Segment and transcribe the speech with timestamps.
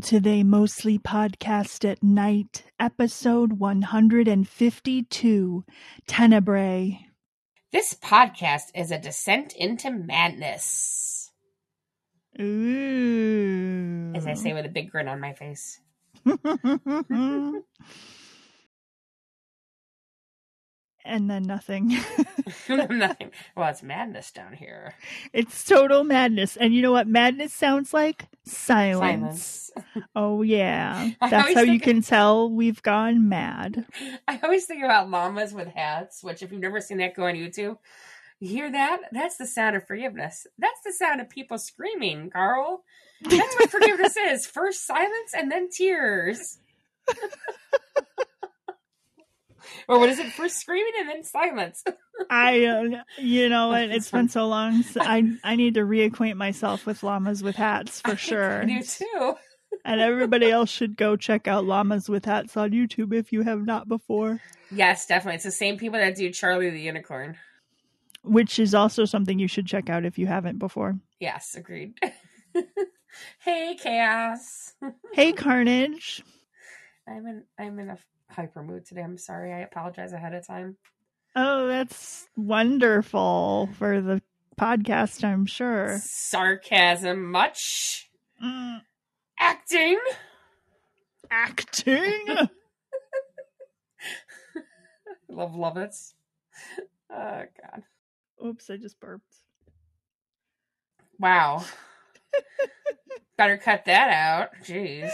[0.00, 5.64] Welcome to the Mostly Podcast at Night, episode 152
[6.06, 7.06] Tenebrae.
[7.70, 11.32] This podcast is a descent into madness,
[12.40, 14.12] Ooh.
[14.14, 15.78] as I say with a big grin on my face.
[21.04, 21.96] and then nothing.
[22.68, 23.30] Nothing.
[23.56, 24.94] Well, it's madness down here.
[25.32, 26.56] it's total madness.
[26.56, 28.26] And you know what madness sounds like?
[28.44, 29.70] Silence.
[29.74, 30.06] Silence.
[30.16, 31.10] Oh, yeah.
[31.20, 33.86] That's how you can tell we've gone mad.
[34.26, 37.34] I always think about llamas with hats, which, if you've never seen that, go on
[37.34, 37.78] YouTube.
[38.40, 39.02] You hear that?
[39.12, 40.46] That's the sound of forgiveness.
[40.58, 42.82] That's the sound of people screaming, Carl.
[43.22, 44.46] That's what forgiveness is.
[44.46, 46.58] First silence and then tears.
[49.88, 50.32] Or what is it?
[50.32, 51.84] First screaming and then silence.
[52.30, 53.90] I, uh, you know, what?
[53.90, 54.82] it's been so long.
[54.82, 58.64] So I, I need to reacquaint myself with llamas with hats for I sure.
[58.64, 59.34] do too.
[59.84, 63.64] And everybody else should go check out llamas with hats on YouTube if you have
[63.64, 64.40] not before.
[64.70, 65.36] Yes, definitely.
[65.36, 67.36] It's the same people that do Charlie the Unicorn.
[68.22, 70.98] Which is also something you should check out if you haven't before.
[71.20, 71.94] Yes, agreed.
[73.38, 74.74] hey, chaos.
[75.14, 76.22] Hey, Carnage.
[77.08, 77.44] I'm in.
[77.58, 77.98] I'm in a
[78.30, 79.02] hyper mood today.
[79.02, 79.52] I'm sorry.
[79.52, 80.76] I apologize ahead of time.
[81.36, 84.20] Oh, that's wonderful for the
[84.60, 85.98] podcast, I'm sure.
[86.02, 88.08] Sarcasm, much
[88.42, 88.80] Mm,
[89.38, 89.98] acting.
[91.30, 92.26] acting.
[95.28, 95.94] Love, love it.
[97.10, 97.82] Oh God!
[98.44, 99.32] Oops, I just burped.
[101.20, 101.64] Wow.
[103.36, 104.48] Better cut that out.
[104.64, 105.12] Jeez.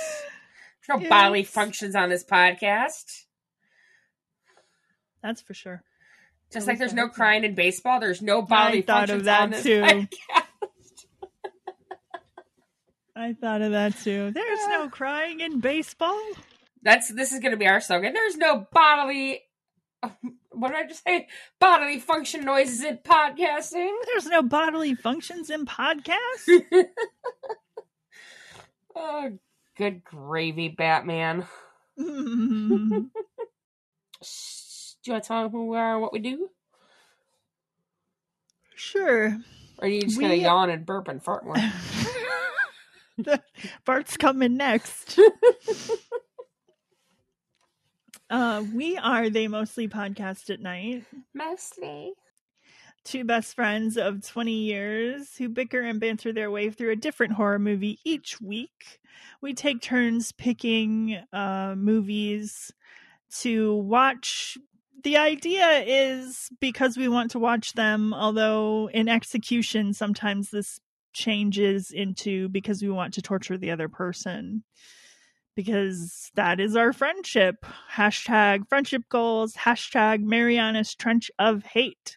[0.88, 3.24] No bodily functions on this podcast.
[5.22, 5.82] That's for sure.
[6.52, 9.42] Just I like there's no crying in baseball, there's no bodily thought functions of that
[9.42, 9.82] on this too.
[9.82, 10.42] podcast.
[13.16, 14.30] I thought of that too.
[14.30, 14.68] There's Yeah.
[14.68, 14.88] no ah.
[14.88, 16.20] crying in baseball.
[16.82, 18.12] That's this is going to be our slogan.
[18.12, 19.40] There's no bodily.
[20.02, 20.12] Oh,
[20.50, 21.26] what did I just say?
[21.58, 23.90] Bodily function noises in podcasting.
[24.06, 26.46] There's no bodily functions in podcasts.
[28.94, 29.38] oh,
[29.76, 31.46] good gravy, Batman.
[31.96, 32.04] Do
[35.04, 36.50] you want to tell them who we are and what we do?
[38.74, 39.38] sure.
[39.78, 41.56] Or are you just going to yawn and burp and fart more?
[43.84, 45.18] Bart's coming next.
[48.30, 51.04] uh, we are they mostly podcast at night.
[51.34, 52.12] Mostly.
[53.06, 57.34] Two best friends of 20 years who bicker and banter their way through a different
[57.34, 58.98] horror movie each week.
[59.40, 62.72] We take turns picking uh, movies
[63.42, 64.58] to watch.
[65.04, 70.80] The idea is because we want to watch them, although in execution, sometimes this
[71.12, 74.64] changes into because we want to torture the other person.
[75.54, 77.64] Because that is our friendship.
[77.92, 79.54] Hashtag friendship goals.
[79.54, 82.16] Hashtag Mariana's Trench of Hate.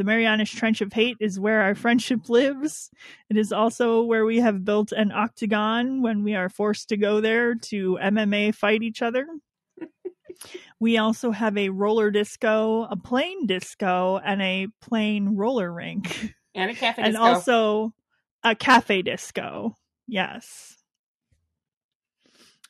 [0.00, 2.90] The Marianas Trench of Hate is where our friendship lives.
[3.28, 7.20] It is also where we have built an octagon when we are forced to go
[7.20, 9.26] there to MMA fight each other.
[10.80, 16.34] we also have a roller disco, a plane disco, and a plane roller rink.
[16.54, 17.22] And a cafe and disco.
[17.22, 17.94] also
[18.42, 19.76] a cafe disco.
[20.08, 20.78] Yes.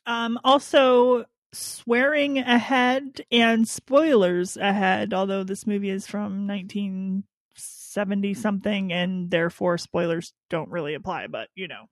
[0.05, 9.31] Um also swearing ahead and spoilers ahead, although this movie is from 1970 something and
[9.31, 11.89] therefore spoilers don't really apply, but you know,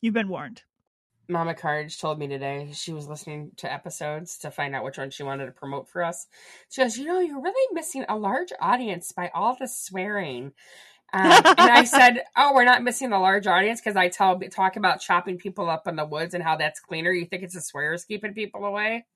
[0.00, 0.62] you've been warned.
[1.28, 5.10] Mama Carge told me today she was listening to episodes to find out which one
[5.10, 6.28] she wanted to promote for us.
[6.68, 10.52] She goes, "You know, you're really missing a large audience by all the swearing."
[11.16, 14.76] Um, and I said, "Oh, we're not missing the large audience because I tell talk
[14.76, 17.10] about chopping people up in the woods and how that's cleaner.
[17.12, 19.06] You think it's the swears keeping people away?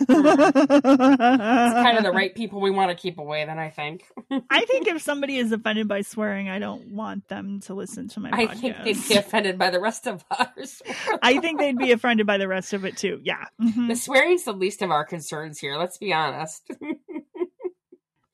[0.00, 0.08] It's
[1.82, 3.44] kind of the right people we want to keep away.
[3.44, 4.04] Then I think.
[4.50, 8.20] I think if somebody is offended by swearing, I don't want them to listen to
[8.20, 8.58] my I podcast.
[8.60, 10.82] think they'd be offended by the rest of ours.
[11.22, 13.20] I think they'd be offended by the rest of it too.
[13.22, 13.44] Yeah.
[13.60, 13.88] Mhm.
[13.88, 15.76] the swearing's the least of our concerns here.
[15.76, 16.70] Let's be honest.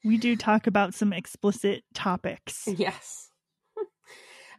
[0.05, 2.67] We do talk about some explicit topics.
[2.67, 3.31] Yes.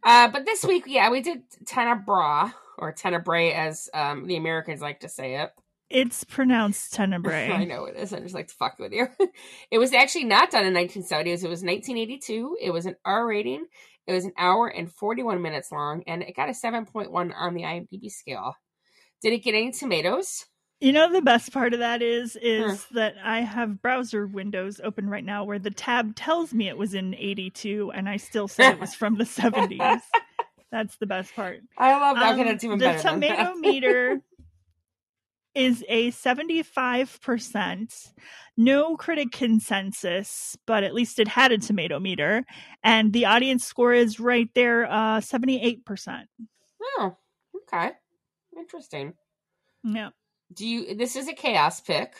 [0.01, 5.01] Uh, but this week, yeah, we did Tenebrae, or Tenebrae as um, the Americans like
[5.01, 5.51] to say it.
[5.89, 7.51] It's pronounced Tenebrae.
[7.53, 8.13] I know it is.
[8.13, 9.07] I just like to fuck with you.
[9.71, 11.43] it was actually not done in 1970s.
[11.43, 12.57] It was 1982.
[12.61, 13.65] It was an R rating.
[14.07, 17.63] It was an hour and 41 minutes long, and it got a 7.1 on the
[17.63, 18.55] IMDb scale.
[19.21, 20.45] Did it get any tomatoes?
[20.81, 22.95] You know the best part of that is is Hmm.
[22.95, 26.93] that I have browser windows open right now where the tab tells me it was
[26.93, 30.01] in 82 and I still say it was from the 70s.
[30.71, 31.59] That's the best part.
[31.77, 32.33] I love that.
[32.33, 33.01] Um, okay, that's even the better.
[33.03, 34.21] than tomato meter
[35.55, 38.11] is a 75%.
[38.55, 42.45] No critic consensus, but at least it had a tomato meter.
[42.83, 46.27] And the audience score is right there, uh, 78%.
[46.99, 47.17] oh,
[47.63, 47.91] okay,
[48.57, 49.13] interesting.
[49.83, 50.09] Yeah.
[50.53, 50.95] Do you?
[50.95, 52.13] This is a chaos pick,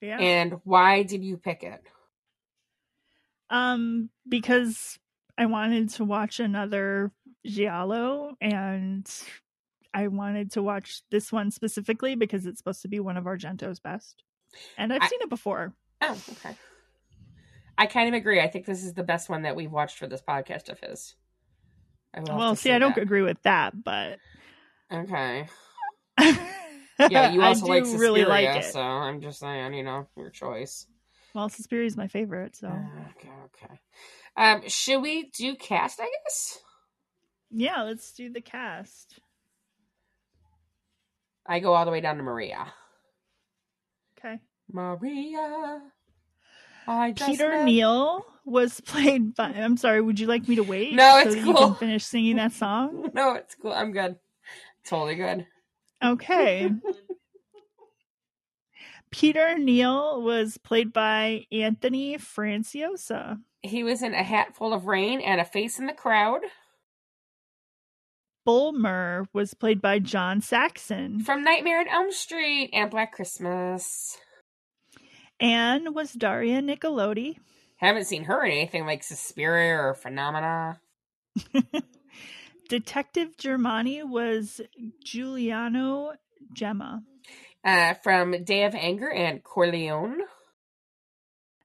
[0.00, 0.18] Yeah.
[0.18, 1.82] and why did you pick it?
[3.50, 4.98] Um, because
[5.36, 7.10] I wanted to watch another
[7.46, 9.08] Giallo and
[9.92, 13.80] I wanted to watch this one specifically because it's supposed to be one of Argento's
[13.80, 14.22] best.
[14.78, 15.74] And I've I- seen it before.
[16.00, 16.56] Oh, okay.
[17.78, 18.40] I kind of agree.
[18.40, 21.14] I think this is the best one that we've watched for this podcast of his.
[22.14, 23.02] I will have Well, see, I don't that.
[23.02, 24.18] agree with that, but
[24.92, 25.46] Okay.
[26.98, 28.64] Yeah, you also like Suspiria, really like it.
[28.64, 30.86] so I'm just saying, you know, your choice.
[31.34, 33.80] Well, Suspiria is my favorite, so Okay, okay.
[34.36, 36.00] Um, should we do cast?
[36.00, 36.58] I guess
[37.54, 39.20] yeah, let's do the cast.
[41.46, 42.66] I go all the way down to Maria.
[44.18, 44.40] Okay.
[44.72, 45.82] Maria.
[46.88, 49.48] I Peter met- Neal was played by.
[49.50, 50.00] I'm sorry.
[50.00, 50.94] Would you like me to wait?
[50.94, 51.54] No, so it's you cool.
[51.68, 53.10] can finish singing that song.
[53.14, 53.72] No, it's cool.
[53.72, 54.16] I'm good.
[54.86, 55.46] Totally good.
[56.02, 56.70] Okay.
[59.10, 63.38] Peter Neal was played by Anthony Franciosa.
[63.62, 66.40] He was in A Hat Full of Rain and A Face in the Crowd.
[68.46, 71.20] Bullmer was played by John Saxon.
[71.20, 74.18] From Nightmare on Elm Street and Black Christmas.
[75.38, 77.36] Anne was Daria Nicolodi.
[77.76, 80.80] Haven't seen her in anything like Suspiria or Phenomena.
[82.72, 84.62] Detective Germani was
[85.04, 86.14] Giuliano
[86.54, 87.02] Gemma.
[87.62, 90.20] Uh, from Day of Anger and Corleone.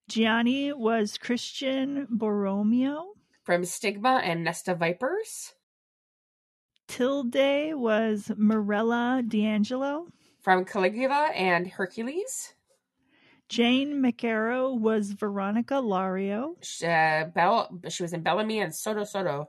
[0.09, 3.05] Gianni was Christian Borromeo.
[3.45, 5.53] From Stigma and Nest of Vipers.
[6.89, 10.07] Tilde was Mirella D'Angelo.
[10.41, 12.53] From Caligula and Hercules.
[13.47, 16.55] Jane McKerrow was Veronica Lario.
[16.61, 19.47] Sh- Uh, Bell, she was in Bellamy and Sotto Sotto.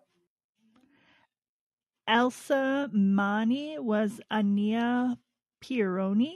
[2.08, 5.16] Elsa Manni was Ania
[5.62, 6.34] Pieroni.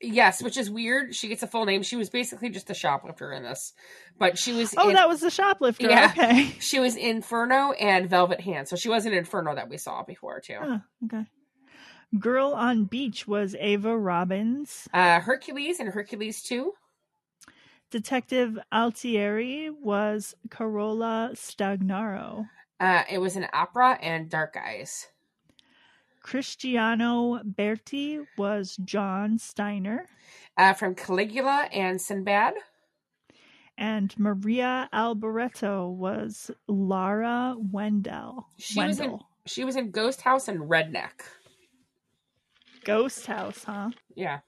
[0.00, 1.14] Yes, which is weird.
[1.14, 1.82] She gets a full name.
[1.82, 3.72] She was basically just a shoplifter in this,
[4.18, 4.74] but she was.
[4.76, 5.88] Oh, in, that was the shoplifter.
[5.88, 6.12] Yeah.
[6.16, 6.54] Okay.
[6.60, 10.40] She was Inferno and Velvet Hand, so she was in Inferno that we saw before
[10.40, 10.58] too.
[10.60, 11.24] Oh, okay.
[12.18, 14.88] Girl on Beach was Ava Robbins.
[14.92, 16.72] Uh, Hercules and Hercules Two.
[17.94, 22.48] Detective Altieri was Carola Stagnaro.
[22.80, 25.06] Uh, it was an opera and Dark Eyes.
[26.20, 30.08] Cristiano Berti was John Steiner.
[30.56, 32.54] Uh, from Caligula and Sinbad.
[33.78, 38.48] And Maria Alboretto was Lara Wendel.
[38.58, 39.28] She was in Wendel.
[39.46, 41.22] she was in Ghost House and Redneck.
[42.82, 43.90] Ghost House, huh?
[44.16, 44.40] Yeah,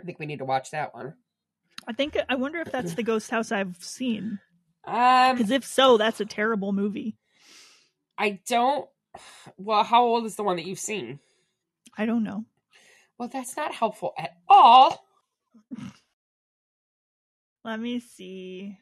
[0.00, 1.14] I think we need to watch that one.
[1.86, 4.38] I think I wonder if that's the Ghost House I've seen.
[4.84, 7.16] Um, Because if so, that's a terrible movie.
[8.18, 8.88] I don't.
[9.56, 11.18] Well, how old is the one that you've seen?
[11.96, 12.44] I don't know.
[13.18, 15.04] Well, that's not helpful at all.
[17.64, 18.76] Let me see.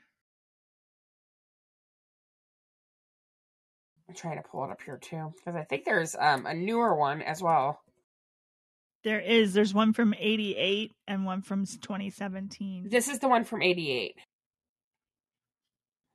[4.08, 6.94] I'm trying to pull it up here too because I think there's um a newer
[6.96, 7.80] one as well.
[9.02, 9.54] There is.
[9.54, 12.88] There's one from 88 and one from 2017.
[12.90, 14.14] This is the one from '88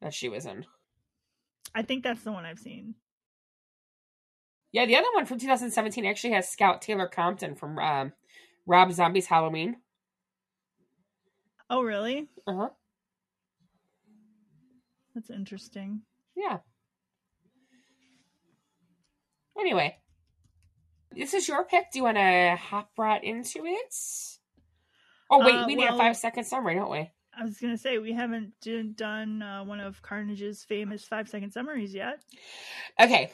[0.02, 0.66] that she was in.
[1.74, 2.96] I think that's the one I've seen.
[4.72, 8.14] Yeah, the other one from 2017 actually has Scout Taylor Compton from um,
[8.68, 9.78] Rob Zombie's Halloween.
[11.70, 12.28] Oh, really?
[12.46, 12.70] Uh huh.
[15.16, 16.02] That's interesting.
[16.36, 16.58] Yeah.
[19.58, 19.98] Anyway,
[21.18, 21.92] this is your pick.
[21.92, 23.94] Do you want to hop right into it?
[25.30, 27.10] Oh wait, Uh, we need a five second summary, don't we?
[27.38, 28.54] I was going to say, we haven't
[28.96, 32.20] done uh, one of Carnage's famous five second summaries yet.
[33.00, 33.32] Okay.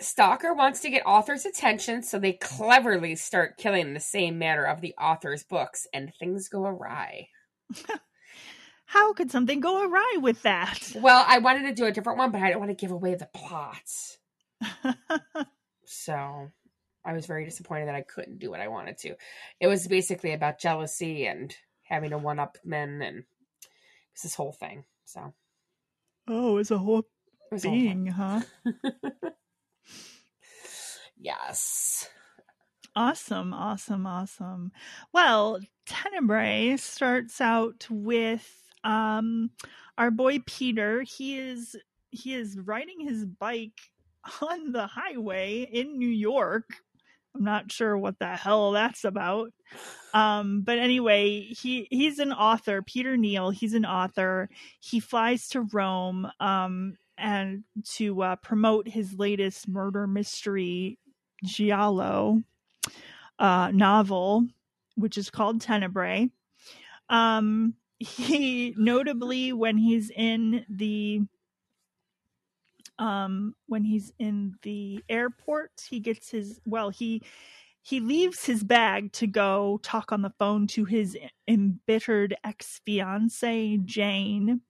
[0.00, 4.80] Stalker wants to get author's attention, so they cleverly start killing the same manner of
[4.80, 7.28] the author's books, and things go awry.
[8.86, 10.92] How could something go awry with that?
[10.96, 13.14] Well, I wanted to do a different one, but I don't want to give away
[13.14, 14.16] the plots.
[15.90, 16.50] So
[17.04, 19.16] I was very disappointed that I couldn't do what I wanted to.
[19.58, 23.24] It was basically about jealousy and having to one up men, and
[24.12, 24.84] it's this whole thing.
[25.04, 25.32] So
[26.28, 28.04] oh, it's a whole it was a whole thing.
[28.04, 28.40] being, huh?
[31.20, 32.08] Yes.
[32.96, 34.72] Awesome, awesome, awesome.
[35.12, 39.50] Well, Tenebrae starts out with um
[39.98, 41.02] our boy Peter.
[41.02, 41.76] He is
[42.10, 43.80] he is riding his bike
[44.40, 46.64] on the highway in New York.
[47.34, 49.52] I'm not sure what the hell that's about.
[50.12, 53.50] Um, but anyway, he he's an author, Peter Neal.
[53.50, 54.48] He's an author.
[54.80, 57.62] He flies to Rome um, and
[57.92, 60.98] to uh, promote his latest murder mystery
[61.44, 62.42] giallo
[63.38, 64.46] uh, novel,
[64.96, 66.30] which is called Tenebrae.
[67.08, 71.20] Um, he notably when he's in the
[73.00, 77.22] um when he's in the airport he gets his well he
[77.82, 81.16] he leaves his bag to go talk on the phone to his
[81.48, 84.60] embittered ex-fiance jane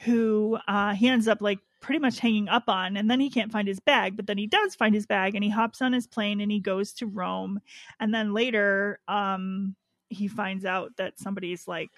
[0.00, 3.52] who uh he ends up like pretty much hanging up on and then he can't
[3.52, 6.06] find his bag but then he does find his bag and he hops on his
[6.06, 7.60] plane and he goes to rome
[8.00, 9.76] and then later um
[10.08, 11.90] he finds out that somebody's like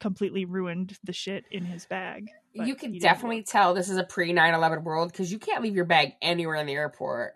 [0.00, 2.28] completely ruined the shit in his bag.
[2.52, 5.76] You can definitely tell this is a pre 9 11 world because you can't leave
[5.76, 7.34] your bag anywhere in the airport.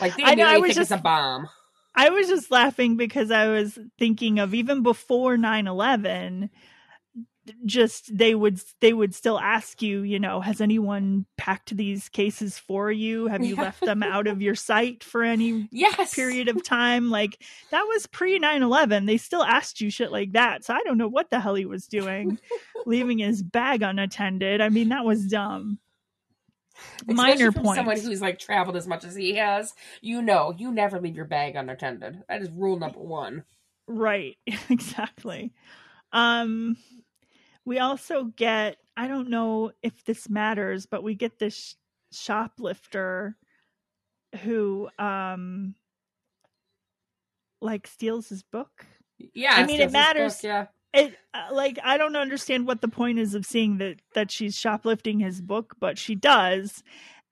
[0.00, 1.48] Like, they I know, I was think it's just- a bomb.
[1.98, 6.50] I was just laughing because I was thinking of even before 9/11
[7.64, 12.58] just they would they would still ask you, you know, has anyone packed these cases
[12.58, 13.26] for you?
[13.26, 13.62] Have you Yeah.
[13.62, 16.14] left them out of your sight for any Yes.
[16.14, 17.10] period of time?
[17.10, 19.06] Like that was pre 9/11.
[19.06, 20.64] They still asked you shit like that.
[20.64, 22.38] So I don't know what the hell he was doing
[22.86, 24.60] leaving his bag unattended.
[24.60, 25.78] I mean, that was dumb.
[27.08, 27.76] Especially Minor from points.
[27.78, 31.24] Someone who's like traveled as much as he has, you know, you never leave your
[31.24, 32.22] bag unattended.
[32.28, 33.44] That is rule number one.
[33.88, 34.36] Right,
[34.68, 35.52] exactly.
[36.12, 36.76] Um
[37.66, 41.76] we also get I don't know if this matters, but we get this
[42.12, 43.36] shoplifter
[44.42, 45.74] who um
[47.60, 48.86] like steals his book.
[49.34, 50.44] Yeah, I mean, it his book, matters.
[50.44, 54.30] yeah, It uh, like I don't understand what the point is of seeing that that
[54.30, 56.82] she's shoplifting his book, but she does.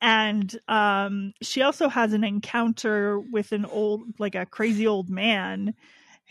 [0.02, 5.74] And um she also has an encounter with an old like a crazy old man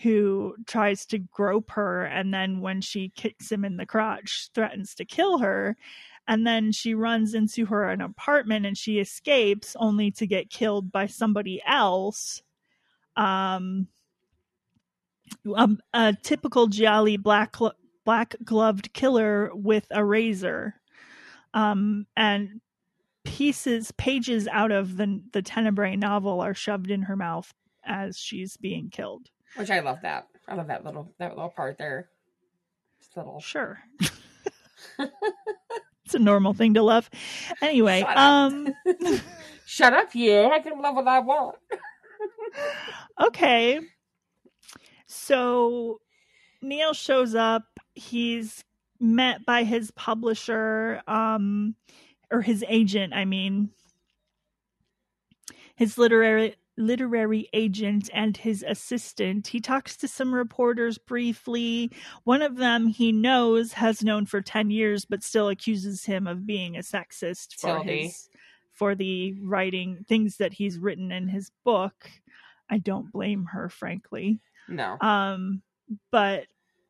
[0.02, 4.96] who tries to grope her and then when she kicks him in the crotch threatens
[4.96, 5.78] to kill her.
[6.28, 10.92] And then she runs into her an apartment and she escapes only to get killed
[10.92, 12.42] by somebody else.
[13.16, 13.88] Um
[15.56, 17.56] um, a typical Gialli black
[18.06, 20.76] black gloved killer with a razor,
[21.54, 22.62] um, and
[23.24, 27.54] pieces pages out of the the Tenebrae novel are shoved in her mouth
[27.86, 29.30] as she's being killed.
[29.56, 30.28] Which I love that.
[30.48, 32.10] I love that little that little part there.
[33.00, 33.40] Just little.
[33.40, 33.80] Sure.
[35.00, 37.10] it's a normal thing to love.
[37.62, 38.18] Anyway, Shut up.
[38.18, 38.74] um
[39.66, 40.50] Shut up, yeah.
[40.52, 41.56] I can love what I want.
[43.22, 43.80] okay.
[45.08, 46.00] So
[46.62, 47.64] Neal shows up.
[47.96, 48.64] He's
[49.00, 51.76] met by his publisher, um,
[52.32, 53.70] or his agent, I mean,
[55.76, 59.48] his literary literary agent and his assistant.
[59.48, 61.92] He talks to some reporters briefly.
[62.24, 66.46] One of them he knows has known for 10 years but still accuses him of
[66.46, 68.08] being a sexist for Tildy.
[68.08, 68.30] his
[68.72, 72.10] for the writing things that he's written in his book.
[72.70, 74.40] I don't blame her frankly.
[74.68, 74.98] No.
[75.00, 75.62] Um,
[76.12, 76.48] but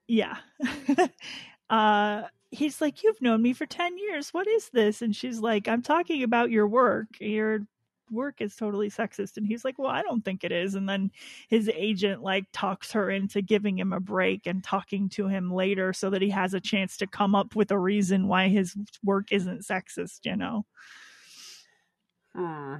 [0.07, 0.37] yeah.
[1.69, 4.33] uh he's like, You've known me for ten years.
[4.33, 5.01] What is this?
[5.01, 7.07] And she's like, I'm talking about your work.
[7.19, 7.67] Your
[8.11, 9.37] work is totally sexist.
[9.37, 10.75] And he's like, Well, I don't think it is.
[10.75, 11.11] And then
[11.49, 15.93] his agent like talks her into giving him a break and talking to him later
[15.93, 19.31] so that he has a chance to come up with a reason why his work
[19.31, 20.65] isn't sexist, you know.
[22.35, 22.75] Hmm.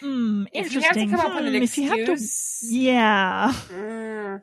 [0.00, 1.10] Hmm, If you have to interesting.
[1.10, 2.28] come up with an Hmm, if you have to-
[2.68, 3.52] yeah.
[3.68, 4.42] Mm.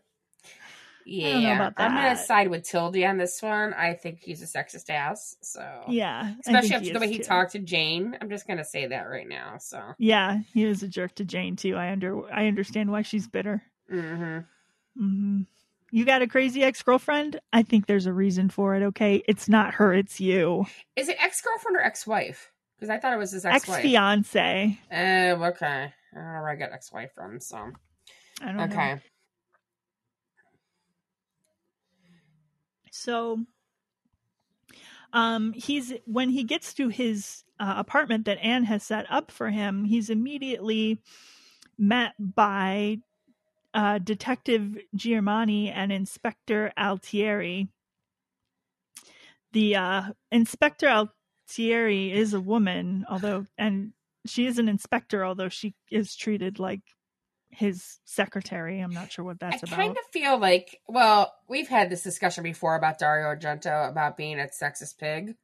[1.10, 3.74] Yeah, don't know about I'm gonna side with Tildy on this one.
[3.74, 5.38] I think he's a sexist ass.
[5.42, 6.34] So Yeah.
[6.42, 9.58] Especially after the way he talked to Jane, I'm just gonna say that right now.
[9.58, 11.78] So Yeah, he was a jerk to Jane too.
[11.78, 13.64] I under I understand why she's bitter.
[13.90, 14.40] hmm
[14.98, 15.42] hmm
[15.92, 17.40] You got a crazy ex girlfriend?
[17.54, 18.84] I think there's a reason for it.
[18.84, 20.66] Okay, it's not her, it's you.
[20.98, 22.52] is it ex girlfriend or ex wife?
[22.76, 24.78] Because I thought it was his ex fiance.
[24.92, 25.94] Oh, okay.
[26.14, 27.40] I don't know where I got ex wife from.
[27.40, 27.72] So
[28.42, 29.00] I don't know.
[32.98, 33.46] So,
[35.14, 39.50] um, he's when he gets to his uh, apartment that Anne has set up for
[39.50, 41.02] him, he's immediately
[41.78, 42.98] met by
[43.74, 47.70] uh, Detective Giamatti and Inspector Altieri.
[49.54, 53.94] The uh, Inspector Altieri is a woman, although, and
[54.26, 56.82] she is an inspector, although she is treated like
[57.50, 58.80] his secretary.
[58.80, 59.80] I'm not sure what that's I about.
[59.80, 64.18] I kind of feel like, well, we've had this discussion before about Dario Argento about
[64.18, 65.36] being a sexist pig.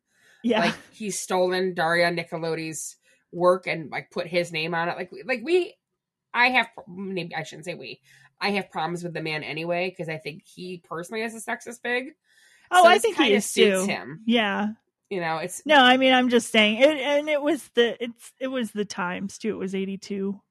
[0.44, 0.60] Yeah.
[0.60, 2.98] like he's stolen Daria Nicolodi's
[3.32, 4.98] work and like put his name on it.
[4.98, 5.76] Like like we,
[6.34, 8.02] I have maybe I shouldn't say we.
[8.42, 11.82] I have problems with the man anyway because I think he personally is a sexist
[11.82, 12.10] pig.
[12.72, 13.88] oh, So I think he is suits too.
[13.90, 14.20] him.
[14.26, 14.70] Yeah.
[15.10, 18.34] You know, it's No, I mean I'm just saying it and it was the it's
[18.40, 19.50] it was the times too.
[19.52, 20.42] It was 82.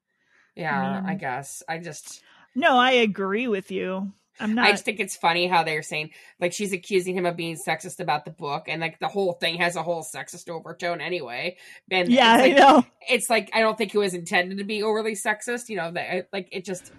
[0.55, 1.01] Yeah.
[1.05, 2.21] I mean- guess I just
[2.55, 4.11] No, I agree with you.
[4.39, 7.35] I'm not I just think it's funny how they're saying like she's accusing him of
[7.37, 11.01] being sexist about the book, and like the whole thing has a whole sexist overtone
[11.01, 11.57] anyway.
[11.91, 12.85] And Yeah, it's I like, know.
[13.07, 15.69] it's like I don't think it was intended to be overly sexist.
[15.69, 16.91] You know, that like it just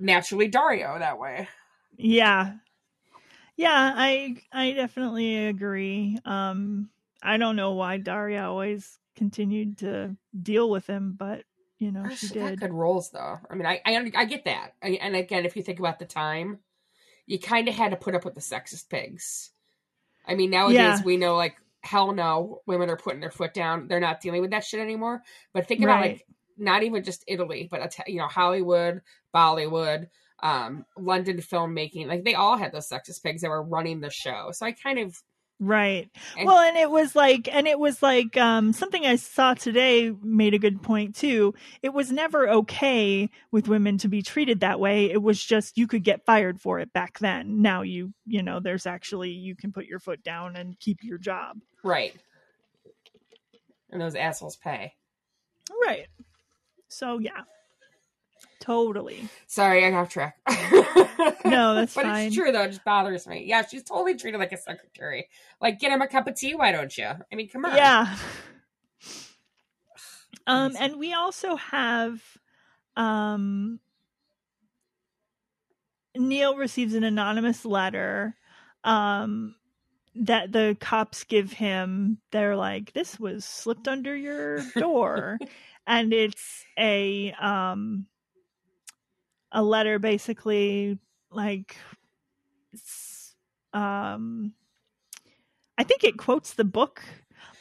[0.00, 1.48] naturally Dario that way.
[1.96, 2.54] Yeah.
[3.56, 6.18] Yeah, I I definitely agree.
[6.24, 6.90] Um
[7.22, 11.44] I don't know why Daria always continued to deal with him, but
[11.80, 12.60] you know, she She got did.
[12.60, 13.40] good roles though.
[13.50, 16.06] I mean, I I, I get that, I, and again, if you think about the
[16.06, 16.60] time,
[17.26, 19.50] you kind of had to put up with the sexist pigs.
[20.26, 21.04] I mean, nowadays Yeah.
[21.04, 23.88] we know like hell no, women are putting their foot down.
[23.88, 25.22] They're not dealing with that shit anymore.
[25.52, 26.12] But think about Right.
[26.12, 26.26] like
[26.58, 29.00] not even just Italy, but you know Hollywood,
[29.34, 30.08] Bollywood,
[30.42, 32.06] um, London filmmaking.
[32.06, 34.50] Like they all had those sexist pigs that were running the show.
[34.52, 35.16] So I kind of
[35.62, 36.10] Right.
[36.38, 40.10] And- well, and it was like, and it was like, um, something I saw today
[40.22, 41.54] made a good point too.
[41.82, 45.10] It was never okay with women to be treated that way.
[45.10, 47.60] It was just you could get fired for it back then.
[47.60, 51.18] Now you, you know, there's actually you can put your foot down and keep your
[51.18, 51.58] job.
[51.84, 52.14] right.
[53.92, 54.94] And those assholes pay.
[55.84, 56.06] Right.
[56.88, 57.42] So yeah,
[58.60, 59.28] totally.
[59.46, 60.36] Sorry, I got track.
[61.44, 62.26] No, that's but fine.
[62.28, 62.62] it's true though.
[62.62, 63.44] It just bothers me.
[63.46, 65.28] Yeah, she's totally treated like a secretary.
[65.60, 66.54] Like, get him a cup of tea.
[66.54, 67.06] Why don't you?
[67.06, 67.76] I mean, come on.
[67.76, 68.16] Yeah.
[70.46, 72.22] Um, and we also have
[72.96, 73.78] um
[76.16, 78.34] Neal receives an anonymous letter
[78.82, 79.54] um
[80.16, 82.18] that the cops give him.
[82.32, 85.38] They're like, This was slipped under your door.
[85.86, 88.06] and it's a um
[89.52, 90.98] a letter basically
[91.30, 91.76] like
[93.72, 94.54] um
[95.78, 97.02] I think it quotes the book,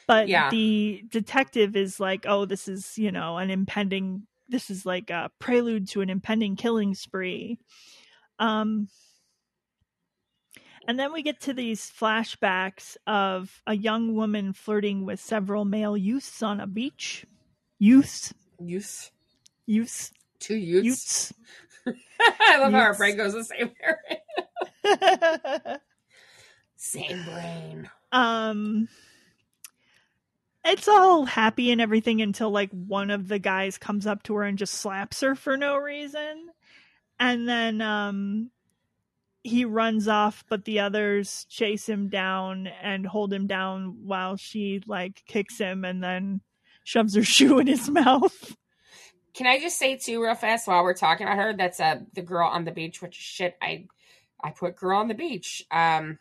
[0.05, 0.49] but Yeah.
[0.49, 4.27] the detective is like, "Oh, this is you know an impending.
[4.49, 7.59] This is like a prelude to an impending killing spree."
[8.39, 8.89] Um,
[10.87, 15.95] and then we get to these flashbacks of a young woman flirting with several male
[15.95, 17.25] youths on a beach.
[17.79, 19.11] Youths, Youth.
[19.65, 20.83] youths, Two youths.
[20.83, 21.33] youths.
[22.19, 23.71] I love how our brain goes the same
[24.83, 25.77] way.
[26.75, 27.89] same brain.
[28.11, 28.87] um
[30.65, 34.43] it's all happy and everything until like one of the guys comes up to her
[34.43, 36.47] and just slaps her for no reason
[37.19, 38.49] and then um
[39.43, 44.81] he runs off but the others chase him down and hold him down while she
[44.85, 46.41] like kicks him and then
[46.83, 48.55] shoves her shoe in his mouth
[49.33, 52.21] Can I just say too, real fast, while we're talking about her, that's uh the
[52.21, 53.01] girl on the beach.
[53.01, 53.85] Which is shit, I
[54.41, 55.65] I put girl on the beach.
[55.71, 56.17] Um,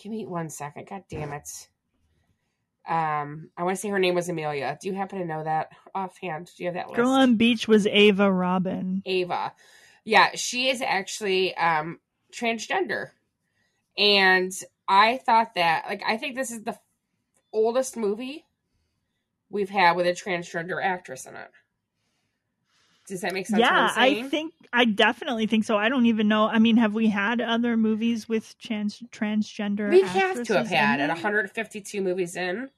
[0.00, 0.88] give me one second.
[0.88, 1.68] God damn it.
[2.88, 4.78] Um, I want to say her name was Amelia.
[4.80, 6.50] Do you happen to know that offhand?
[6.56, 6.96] Do you have that list?
[6.96, 9.52] girl on beach was ava robin Ava.
[10.04, 11.98] Yeah, she is actually um
[12.32, 13.10] transgender.
[13.98, 14.52] And
[14.86, 16.78] I thought that like I think this is the
[17.52, 18.45] oldest movie
[19.50, 21.50] we've had with a transgender actress in it.
[23.06, 23.60] Does that make sense?
[23.60, 27.06] yeah i think i definitely think so i don't even know i mean have we
[27.08, 32.68] had other movies with trans transgender we have to have had at 152 movies in,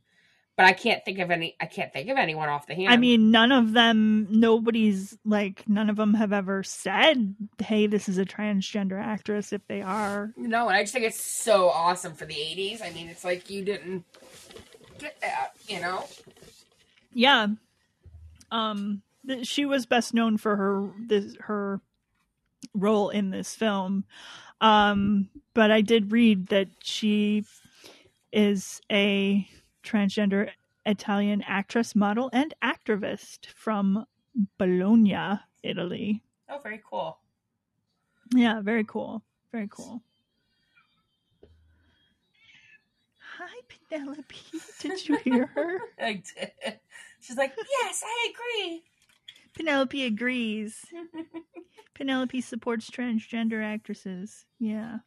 [0.59, 1.55] but I can't think of any.
[1.61, 2.93] I can't think of anyone off the hand.
[2.93, 8.09] I mean, none of them, nobody's like, none of them have ever said, hey, this
[8.09, 10.33] is a transgender actress if they are.
[10.37, 12.83] no, and I just think it's so awesome for the 80s.
[12.83, 14.05] I mean, it's like you didn't
[14.99, 16.05] get that, you know?
[17.13, 17.49] Yeah.
[18.51, 21.81] Um, th- she was best known for her, this, her
[22.75, 24.05] role in this film.
[24.61, 27.45] Um, but I did read that she
[28.33, 29.49] is a
[29.85, 30.51] transgender
[30.85, 34.07] Italian actress, model, and activist from
[34.59, 36.23] Bologna, Italy.
[36.49, 37.19] Oh, very cool.
[38.35, 39.23] Yeah, very cool.
[39.53, 40.03] Very cool.
[43.89, 44.37] Penelope.
[44.81, 45.79] Did you hear her?
[46.01, 46.81] I did.
[47.21, 48.83] She's like, yes, I agree.
[49.55, 50.85] Penelope agrees.
[51.95, 54.45] Penelope supports transgender actresses.
[54.61, 54.99] Yeah.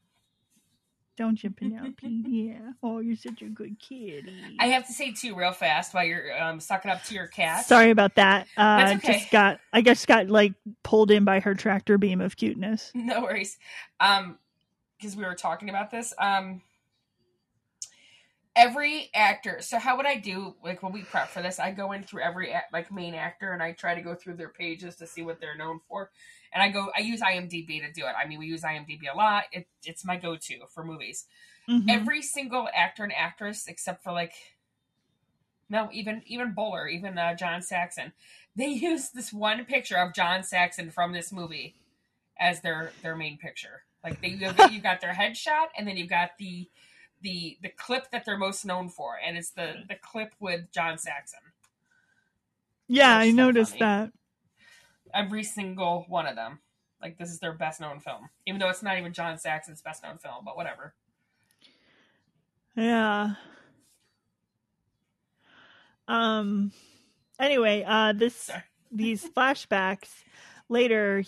[1.18, 1.96] Don't you, Penelope?
[2.28, 2.72] yeah.
[2.82, 4.58] Oh, you're such a good kitty.
[4.60, 7.66] I have to say too, real fast, while you're um, sucking up to your cat.
[7.66, 8.48] Sorry about that.
[8.58, 9.20] Uh, That's okay.
[9.20, 12.92] Just got, I guess, got like pulled in by her tractor beam of cuteness.
[13.02, 13.58] No worries.
[14.00, 14.38] Um,
[14.98, 16.14] because we were talking about this.
[16.18, 16.62] Um,
[18.56, 19.58] every actor.
[19.62, 21.60] So how would I do like when we prep for this?
[21.60, 24.50] I go in through every like main actor and I try to go through their
[24.50, 26.12] pages to see what they're known for.
[26.54, 28.14] And I go, I use IMDb to do it.
[28.22, 29.46] I mean, we use IMDb a lot.
[29.54, 31.26] It, it's my go-to for movies.
[31.70, 31.90] Mhm.
[31.90, 34.34] Every single actor and actress, except for like,
[35.70, 38.12] no, even even Bowler, even uh, John Saxon,
[38.56, 41.76] they use this one picture of John Saxon from this movie
[42.38, 43.84] as their their main picture.
[44.04, 46.68] Like they got, you've got their headshot, and then you've got the
[47.22, 50.98] the the clip that they're most known for, and it's the the clip with John
[50.98, 51.40] Saxon.
[52.88, 53.80] yeah, That's I so noticed funny.
[53.80, 54.12] that.
[55.14, 56.60] Every single one of them.
[57.02, 60.04] Like this is their best known film, even though it's not even John Saxon's best
[60.04, 60.94] known film, but whatever.
[62.76, 63.36] Yeah.
[66.08, 66.72] Um
[67.40, 68.64] anyway, uh this Sorry.
[68.92, 70.10] these flashbacks
[70.70, 71.24] later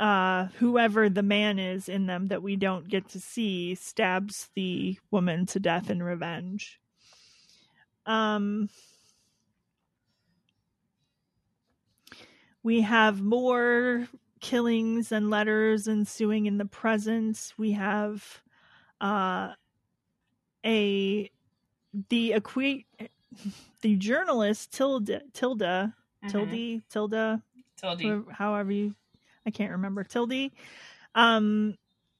[0.00, 4.98] uh whoever the man is in them that we don't get to see stabs the
[5.10, 6.80] woman to death in revenge.
[8.06, 8.68] Um
[12.62, 14.08] we have more
[14.40, 17.52] killings and letters ensuing in the present.
[17.58, 18.42] We have
[19.00, 19.54] uh
[20.64, 21.30] a
[22.10, 22.86] the equi
[23.82, 26.30] the journalist Tilda Tilda Mhm.
[26.30, 27.42] Tildy Tilda
[27.76, 28.24] Tilde.
[28.30, 28.94] however you
[29.46, 30.04] I can't remember.
[30.04, 30.52] Tildy
[31.14, 31.76] um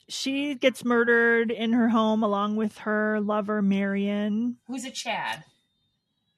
[0.06, 4.56] she gets murdered in her home along with her lover Marion.
[4.66, 5.44] Who's a Chad?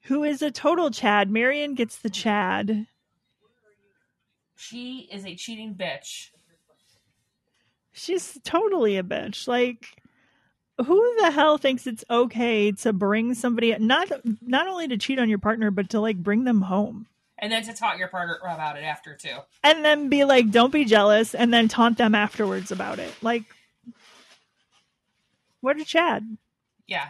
[0.03, 1.29] who is a total Chad?
[1.29, 2.87] Marion gets the Chad.
[4.55, 6.29] She is a cheating bitch.
[7.91, 9.47] she's totally a bitch.
[9.47, 10.01] Like
[10.83, 14.09] who the hell thinks it's okay to bring somebody not
[14.41, 17.07] not only to cheat on your partner but to like bring them home
[17.39, 19.37] And then to taunt your partner about it after too.
[19.63, 23.43] and then be like don't be jealous and then taunt them afterwards about it like
[25.61, 26.37] what a chad
[26.87, 27.09] Yeah.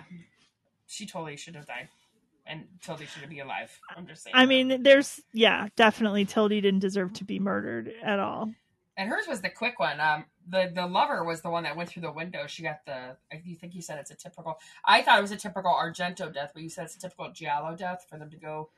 [0.87, 1.89] She totally should have died.
[2.45, 3.77] And Tilde should be alive.
[3.95, 4.33] I'm just saying.
[4.35, 8.51] i mean there's yeah definitely tildy didn't deserve to be murdered at all
[8.95, 9.99] And hers was the quick one.
[9.99, 12.47] Um, the the lover was the one that went through the window.
[12.47, 13.17] She got the.
[13.31, 14.57] I you think you said it's a typical.
[14.85, 17.75] I thought it was a typical Argento death, but you said it's a typical Giallo
[17.75, 18.69] death for them to go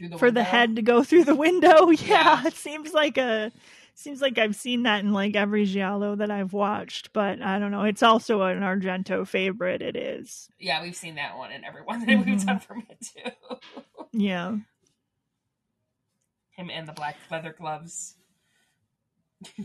[0.00, 2.46] the for the head to go through the window yeah, Yeah.
[2.46, 3.52] it seems like a
[3.94, 7.70] seems like i've seen that in like every giallo that i've watched but i don't
[7.70, 11.82] know it's also an argento favorite it is Yeah, we've seen that one in every
[11.82, 12.46] one that we've Mhm.
[12.46, 13.30] done from it too.
[14.12, 14.56] yeah
[16.56, 18.16] Him and the black leather gloves.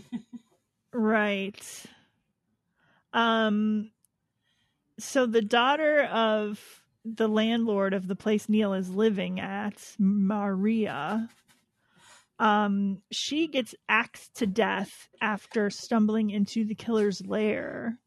[0.93, 1.85] Right.
[3.13, 3.91] Um
[4.99, 6.59] so the daughter of
[7.15, 11.29] the landlord of the place Neal is living at, Maria,
[12.39, 17.97] um she gets axed to death after stumbling into the killer's lair.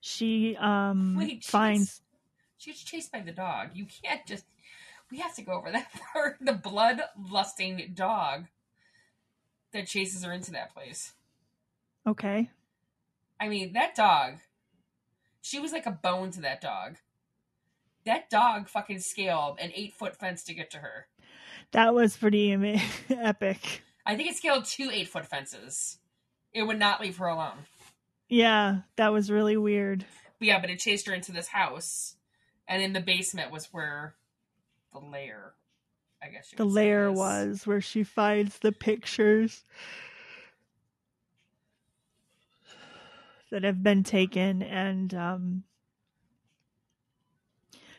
[0.00, 2.02] She um Wait, she's- finds
[2.58, 3.70] She gets chased by the dog.
[3.74, 4.44] You can't just.
[5.10, 6.36] We have to go over that part.
[6.40, 8.46] The blood lusting dog
[9.72, 11.12] that chases her into that place.
[12.06, 12.50] okay.
[13.40, 14.34] I mean, that dog.
[15.44, 16.96] She was like a bone to that dog.
[18.06, 21.06] That dog fucking scaled an eight foot fence to get to her.
[21.72, 22.50] That was pretty
[23.10, 23.82] epic.
[24.06, 25.98] I think it scaled two eight foot fences.
[26.54, 27.66] It would not leave her alone.
[28.30, 30.06] Yeah, that was really weird.
[30.38, 32.16] But yeah, but it chased her into this house,
[32.66, 34.14] and in the basement was where
[34.94, 35.52] the lair,
[36.22, 36.52] I guess.
[36.52, 39.62] You the lair was where she finds the pictures
[43.54, 45.62] that have been taken and um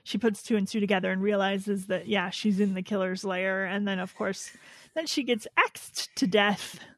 [0.03, 3.63] she puts two and two together and realizes that yeah she's in the killer's lair.
[3.65, 4.51] And then of course
[4.95, 6.79] then she gets axed to death.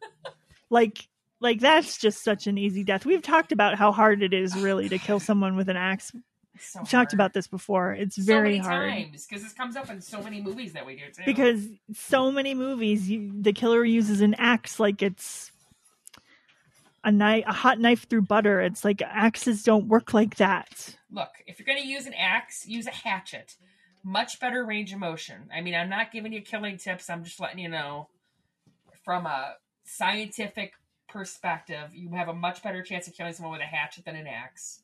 [0.69, 1.07] Like
[1.39, 3.05] like that's just such an easy death.
[3.05, 6.11] We've talked about how hard it is really to kill someone with an axe.
[6.59, 7.93] So we've talked about this before.
[7.93, 8.89] It's so very many hard.
[8.89, 11.21] times because this comes up in so many movies that we do too.
[11.25, 15.53] because so many movies you, the killer uses an axe like it's
[17.03, 21.29] a knife a hot knife through butter it's like axes don't work like that look,
[21.45, 23.55] if you're going to use an axe, use a hatchet.
[24.03, 25.49] Much better range of motion.
[25.53, 27.09] I mean, I'm not giving you killing tips.
[27.09, 28.09] I'm just letting you know
[29.03, 30.73] from a scientific
[31.09, 34.27] perspective, you have a much better chance of killing someone with a hatchet than an
[34.27, 34.81] axe.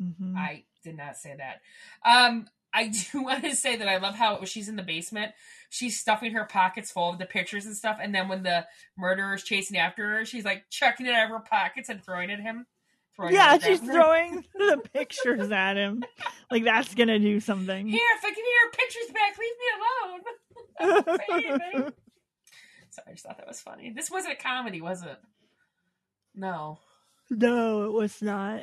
[0.00, 0.36] Mhm.
[0.36, 1.62] I did not say that.
[2.04, 5.32] Um, I do want to say that I love how she's in the basement.
[5.70, 8.66] She's stuffing her pockets full of the pictures and stuff, and then when the
[8.98, 12.34] murderer's chasing after her, she's like chucking it out of her pockets and throwing it
[12.34, 12.66] at him.
[13.16, 16.02] Throwing it yeah she's throwing the pictures at him
[16.50, 19.56] like that's gonna do something Here, if I give you your pictures back, leave
[20.98, 21.92] me alone.
[22.94, 23.90] So I just thought that was funny.
[23.90, 25.16] This wasn't a comedy, was it?
[26.32, 26.78] No.
[27.28, 28.60] No, it was not.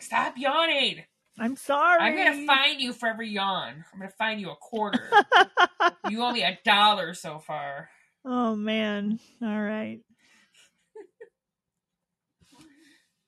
[0.00, 1.04] Stop yawning.
[1.38, 2.00] I'm sorry.
[2.00, 3.84] I'm gonna fine you for every yawn.
[3.92, 5.10] I'm gonna fine you a quarter.
[6.08, 7.88] you owe me a dollar so far.
[8.24, 9.18] oh man.
[9.42, 10.00] All right.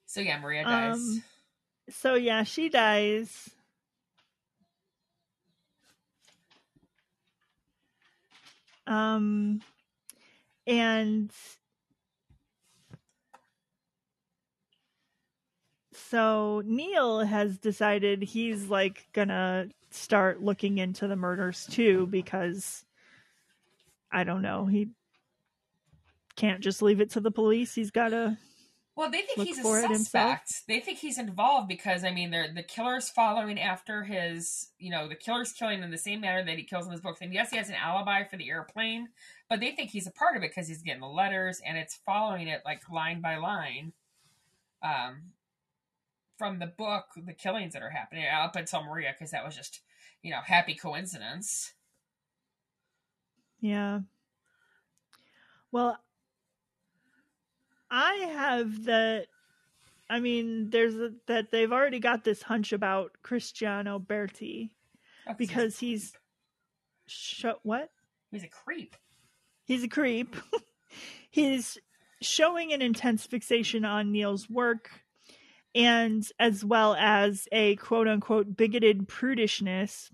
[0.06, 0.96] So yeah, Maria dies.
[0.96, 1.22] Um,
[1.90, 3.50] So yeah, she dies.
[8.86, 9.60] Um
[10.66, 11.30] and
[16.10, 22.84] so Neal has decided he's like gonna start looking into the murders too because
[24.10, 24.88] I don't know, he
[26.34, 27.74] can't just leave it to the police.
[27.74, 28.36] He's gotta
[28.96, 30.66] Well, they think he's a suspect.
[30.66, 34.70] They think he's involved because I mean, they're the killer's following after his.
[34.80, 37.20] You know, the killer's killing in the same manner that he kills in his books.
[37.22, 39.08] And yes, he has an alibi for the airplane,
[39.48, 42.00] but they think he's a part of it because he's getting the letters and it's
[42.04, 43.92] following it like line by line.
[44.82, 45.22] Um,
[46.40, 49.82] from the book, the killings that are happening up until Maria, because that was just
[50.22, 51.74] you know happy coincidence.
[53.60, 54.00] Yeah.
[55.70, 55.98] Well,
[57.90, 59.26] I have that.
[60.08, 64.70] I mean, there's a, that they've already got this hunch about Cristiano Berti
[65.26, 66.14] Oh, 'cause because he's
[67.06, 67.90] sho- what?
[68.30, 68.96] he's, he's a creep.
[69.66, 70.34] He's a creep.
[71.30, 71.76] he's
[72.22, 74.90] showing an intense fixation on Neal's work
[75.74, 80.10] and as well as a quote unquote bigoted prudishness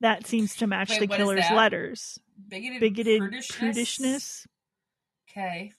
[0.00, 2.18] that seems to match Wait, the killer's letters.
[2.48, 3.56] Bigoted, Bigoted prudishness.
[3.56, 4.46] prudishness.
[5.30, 5.72] Okay.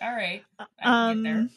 [0.00, 0.42] All right.
[0.58, 0.66] There.
[0.82, 1.50] Um,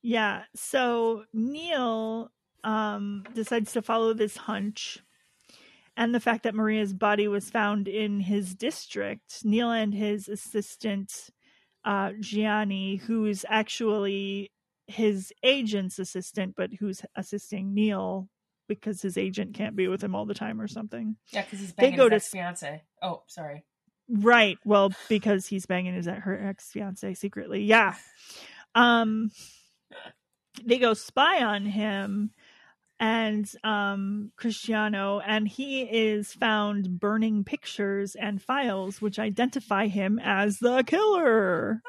[0.00, 0.44] yeah.
[0.54, 2.30] So Neal
[2.64, 4.98] um, decides to follow this hunch,
[5.96, 9.44] and the fact that Maria's body was found in his district.
[9.44, 11.30] Neal and his assistant
[11.84, 14.50] uh, Gianni, who is actually
[14.86, 18.28] his agent's assistant, but who's assisting Neal
[18.68, 21.16] because his agent can't be with him all the time or something.
[21.30, 22.82] Yeah, because he's They banging go his to- fiance.
[23.02, 23.64] Oh, sorry.
[24.08, 24.58] Right.
[24.64, 27.64] Well, because he's banging his her ex fiance secretly.
[27.64, 27.94] Yeah.
[28.74, 29.30] Um,
[30.64, 32.30] they go spy on him
[33.02, 40.60] and um Cristiano, and he is found burning pictures and files which identify him as
[40.60, 41.82] the killer.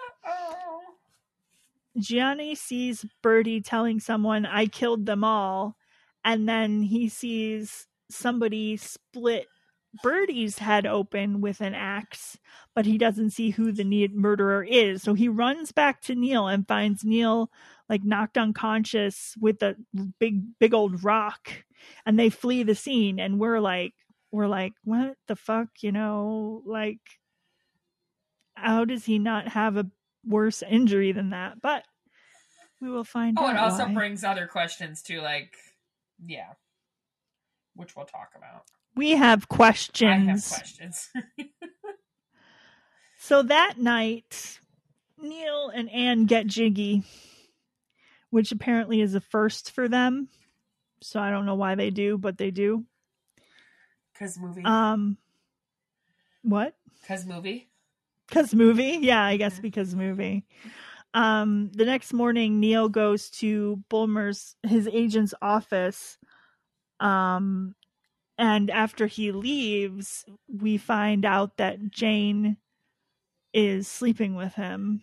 [1.96, 5.78] Gianni sees Berti telling someone, I killed them all.
[6.26, 9.46] And then he sees somebody split
[10.02, 12.38] Berti's head open with an axe,
[12.74, 15.04] but he doesn't see who the murderer is.
[15.04, 17.52] So he runs back to Neal and finds Neal
[17.90, 19.76] like knocked unconscious with a
[20.20, 21.50] big, big old rock.
[22.06, 23.20] And they flee the scene.
[23.20, 23.94] And we're like,
[24.32, 25.68] we're like, what the fuck?
[25.82, 27.02] You know, like,
[28.56, 29.86] how does he not have a
[30.26, 31.62] worse injury than that?
[31.62, 31.84] But
[32.82, 33.56] we will find Oh, out.
[33.56, 33.94] it also why.
[33.94, 35.56] brings other questions too, like,
[36.26, 36.54] yeah,
[37.76, 38.64] which we'll talk about.
[38.96, 40.50] We have I questions.
[40.50, 41.10] have questions.
[43.26, 44.60] So that night,
[45.18, 47.04] Neal and Anne get jiggy,
[48.32, 50.28] which apparently is a first for them.
[51.02, 52.84] So I don't know why they do, but they do.
[54.20, 54.64] Cause movie.
[54.66, 55.18] Um,
[56.42, 56.76] what?
[57.08, 57.70] Cause movie.
[58.30, 60.46] Cause movie, yeah, I guess because movie.
[61.14, 66.18] Um, the next morning, Neal goes to Bullmer's his agent's office.
[67.00, 67.74] Um,
[68.44, 72.58] and after he leaves, we find out that Jane
[73.54, 75.02] is sleeping with him.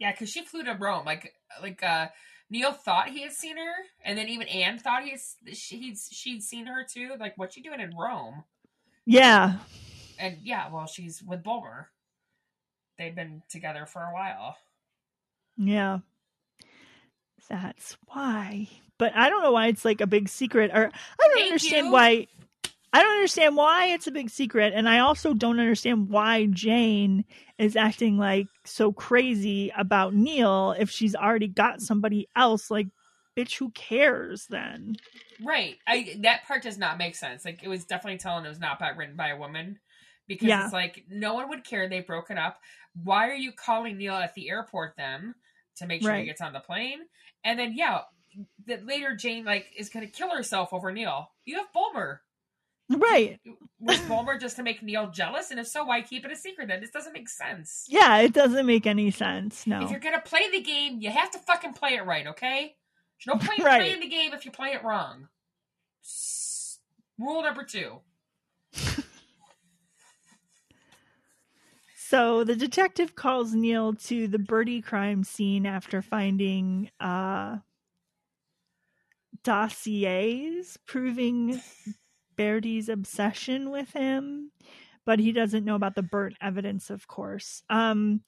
[0.00, 1.04] Yeah, because she flew to Rome.
[1.04, 2.08] Like, like uh,
[2.50, 3.72] Neal thought he had seen her,
[4.04, 7.12] and then even Anne thought he's she, he'd she'd seen her too.
[7.20, 8.42] Like, what's she doing in Rome?
[9.06, 9.58] Yeah,
[10.18, 11.86] And yeah, well, she's with Bullmer.
[12.98, 14.56] They've been together for a while.
[15.56, 15.98] yeah.
[17.48, 18.68] That's why.
[18.98, 21.86] But I don't know why it's like a big secret, or I don't Thank understand
[21.86, 21.92] you.
[21.92, 22.26] why.
[22.92, 27.24] I don't understand why it's a big secret, and I also don't understand why Jane
[27.58, 32.70] is acting like so crazy about Neal if she's already got somebody else.
[32.70, 32.86] Like,
[33.36, 34.94] bitch, who cares then?
[35.42, 35.74] Right.
[35.88, 37.44] I that part does not make sense.
[37.44, 39.80] Like it was definitely telling it was not written by a woman.
[40.26, 40.64] Because Yeah.
[40.64, 42.58] it's like no one would care they broke it up.
[43.02, 45.34] Why are you calling Neal at the airport then
[45.76, 47.00] to make sure he gets on the plane?
[47.42, 48.02] And then yeah,
[48.66, 51.30] that later Jane like is gonna kill herself over Neal.
[51.44, 52.18] You have Bullmer.
[52.90, 53.40] Right?
[53.80, 55.50] Was Bullmer just to make Neal jealous?
[55.50, 56.80] And if so, why keep it a secret then?
[56.80, 57.86] This doesn't make sense.
[57.88, 59.66] Yeah, it doesn't make any sense.
[59.66, 59.82] No.
[59.82, 62.74] If you're gonna play the game, you have to fucking play it right, okay?
[63.24, 63.80] There's no point in Right.
[63.80, 65.28] playing the game if you play it wrong.
[67.18, 68.00] Rule number two.
[72.06, 77.56] So the detective calls Neal to the Berti crime scene after finding uh,
[79.44, 81.60] dossiers proving
[82.36, 84.50] Berti's obsession with him,
[85.04, 87.62] but he doesn't know about the burnt evidence, of course.
[87.70, 88.22] Um,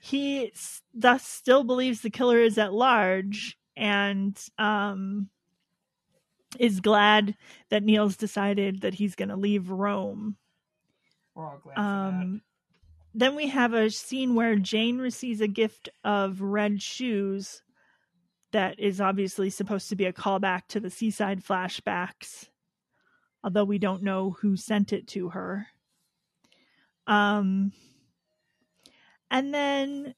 [0.00, 5.28] he s- thus still believes the killer is at large and um,
[6.58, 7.36] is glad
[7.70, 10.36] that Neal's decided that he's going to leave Rome.
[11.34, 12.42] We're all glad Um,
[13.14, 17.62] then we have a scene where Jane receives a gift of red shoes
[18.52, 22.48] that is obviously supposed to be a callback to the seaside flashbacks,
[23.42, 25.68] although we don't know who sent it to her.
[27.06, 27.72] Um,
[29.30, 30.14] and then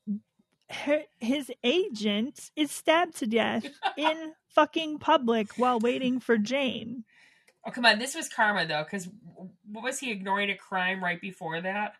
[0.71, 3.67] her, his agent is stabbed to death
[3.97, 7.05] in fucking public while waiting for Jane.
[7.67, 9.09] Oh come on, this was karma though, because
[9.71, 11.95] what was he ignoring a crime right before that?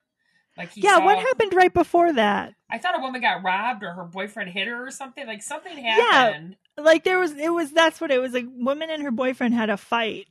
[0.57, 2.55] Like yeah, saw, what happened right before that?
[2.71, 5.27] I thought a woman got robbed or her boyfriend hit her or something.
[5.27, 6.57] Like something happened.
[6.79, 9.55] Yeah, like there was it was that's what it was a woman and her boyfriend
[9.55, 10.27] had a fight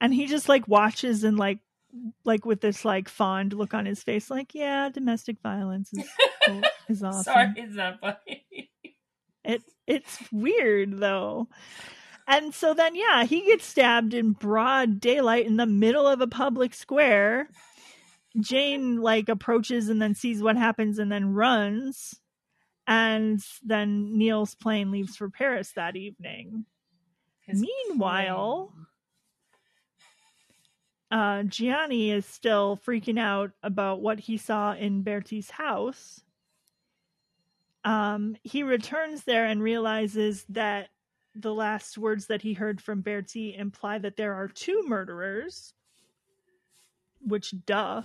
[0.00, 1.58] and he just like watches and like
[2.24, 6.08] like with this like fond look on his face like yeah domestic violence is,
[6.88, 8.70] is awesome Sorry, it's not funny.
[9.44, 11.48] it it's weird though
[12.28, 16.28] and so then yeah he gets stabbed in broad daylight in the middle of a
[16.28, 17.48] public square
[18.38, 22.20] jane like approaches and then sees what happens and then runs.
[22.86, 26.66] And then neal's plane leaves for paris that evening.
[27.46, 28.72] His Meanwhile-
[31.10, 36.22] uh, Gianni is still freaking out about what he saw in Berti's house.
[37.84, 40.90] Um, he returns there and realizes that
[41.34, 45.74] the last words that he heard from Bertie imply that there are two murderers,
[47.20, 48.02] which, duh.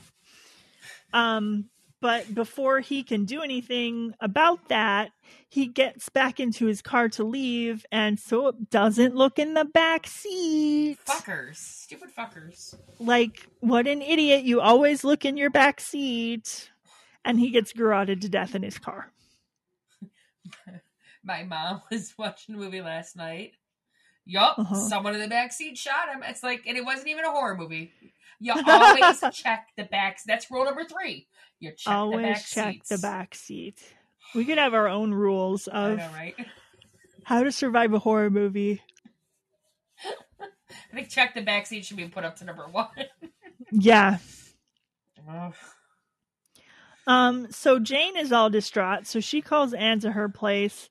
[1.14, 1.70] Um,
[2.02, 5.12] but before he can do anything about that,
[5.50, 9.66] he gets back into his car to leave, and so it doesn't look in the
[9.66, 12.76] back seat fuckers, stupid fuckers.
[13.00, 16.70] like what an idiot you always look in your back seat
[17.24, 19.12] and he gets garroted to death in his car
[21.24, 23.54] My mom was watching a movie last night.
[24.26, 24.76] Yup, Uh-huh.
[24.76, 26.22] someone in the back seat shot him.
[26.24, 27.92] It's like, and it wasn't even a horror movie.
[28.40, 30.24] You always check the backs.
[30.26, 31.28] That's rule number three.
[31.60, 32.90] You check the always back check seats.
[32.90, 33.80] the back seat
[34.34, 36.36] we could have our own rules of know, right?
[37.24, 38.82] how to survive a horror movie
[40.42, 42.88] I think check the back seat should be put up to number one.
[43.72, 44.18] yeah
[47.08, 50.90] um so jane is all distraught so she calls anne to her place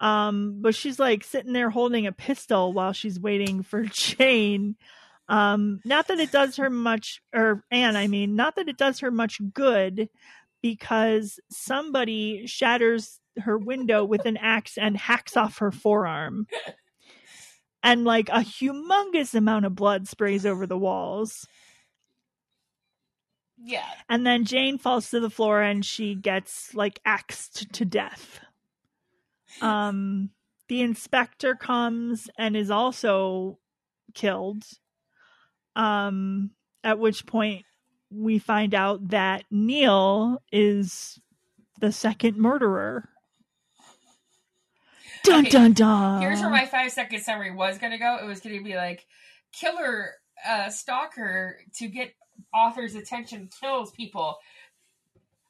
[0.00, 4.76] um but she's like sitting there holding a pistol while she's waiting for jane
[5.30, 9.00] um not that it does her much or anne i mean not that it does
[9.00, 10.08] her much good
[10.60, 16.46] because somebody shatters her window with an axe and hacks off her forearm
[17.82, 21.46] and like a humongous amount of blood sprays over the walls
[23.62, 23.86] yeah.
[24.08, 28.40] and then Jane falls to the floor and she gets like axed to death.
[29.60, 30.30] Um,
[30.68, 33.58] the inspector comes and is also
[34.14, 34.64] killed.
[35.76, 36.50] Um,
[36.82, 37.64] at which point
[38.10, 41.20] we find out that Neal is
[41.80, 43.08] the second murderer.
[45.22, 46.22] Dun Okay, dun dun.
[46.22, 48.18] Here's where my five second summary was going to go.
[48.20, 49.06] It was going to be like,
[49.52, 50.14] killer,
[50.48, 52.14] uh, stalker to get
[52.54, 54.38] author's attention kills people.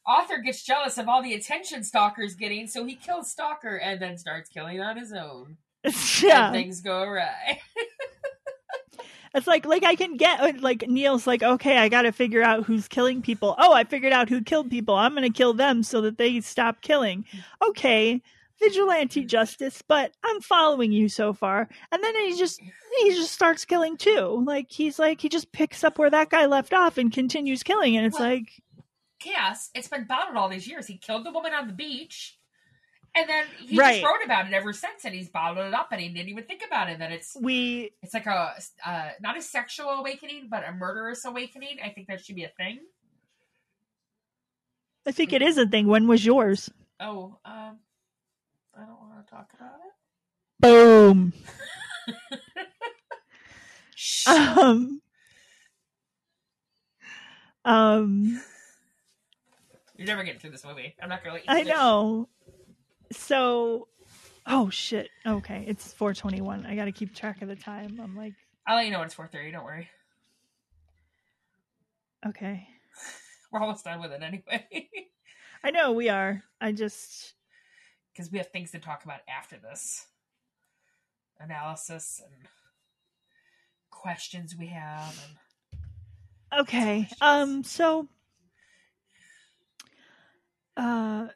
[0.06, 4.18] Author gets jealous of all the attention stalker's getting, so he kills stalker and then
[4.18, 5.56] starts killing on his own.
[6.22, 6.46] yeah.
[6.46, 7.60] And things go awry.
[9.34, 12.42] It's like like I can get uh, like Neal's like okay I got to figure
[12.42, 13.54] out who's killing people.
[13.58, 14.94] Oh, I figured out who killed people.
[14.94, 17.24] I'm going to kill them so that they stop killing.
[17.62, 18.22] Okay,
[18.58, 19.28] vigilante mm.
[19.28, 21.68] justice, but I'm following you so far.
[21.92, 24.42] And then he just he just starts killing too.
[24.46, 27.96] Like he's like he just picks up where that guy left off and continues killing
[27.96, 28.62] and it's Well- like
[29.20, 29.68] Chaos.
[29.74, 30.86] It's been bottled all these years.
[30.86, 32.38] He killed the woman on the beach.
[33.14, 34.00] And then he Right.
[34.00, 36.44] just wrote about it ever since, and he's bottled it up, and he didn't even
[36.44, 36.98] think about it.
[37.00, 38.54] That it's we it's like a
[38.86, 41.78] uh, not a sexual awakening, but a murderous awakening.
[41.84, 42.80] I think that should be a thing.
[45.06, 45.86] I think it is a thing.
[45.88, 46.70] When was yours?
[47.00, 47.78] Oh, um,
[48.76, 49.92] I don't want to talk about it.
[50.60, 51.32] Boom.
[54.26, 55.00] Um
[57.64, 58.40] um
[59.96, 60.94] You're never getting through this movie.
[61.02, 61.50] I'm not gonna let you.
[61.50, 62.28] I know.
[63.12, 63.88] So,
[64.46, 65.08] oh shit.
[65.26, 66.66] Okay, it's 421.
[66.66, 68.00] I got to keep track of the time.
[68.02, 68.34] I'm like,
[68.66, 69.52] I'll let you know when it's 4:30.
[69.52, 69.88] Don't worry.
[72.26, 72.66] okay.
[73.52, 74.88] We're almost done with it anyway.
[75.64, 76.42] I know we are.
[76.60, 77.34] I just
[78.12, 80.06] because we have things to talk about after this
[81.38, 82.46] analysis and
[83.90, 85.18] questions we have
[86.52, 87.08] and okay.
[87.20, 87.64] Um.
[87.64, 88.08] So,
[90.76, 91.28] uh,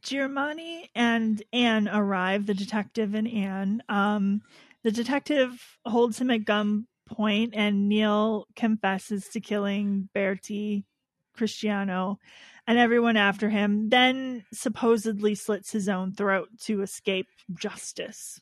[0.00, 2.46] Germani and Anne arrive.
[2.46, 3.82] The detective and Anne.
[3.88, 4.42] Um,
[4.82, 10.84] the detective holds him at gunpoint, and Neal confesses to killing Berti
[11.34, 12.18] Cristiano
[12.66, 18.40] and everyone after him, then supposedly slits his own throat to escape justice.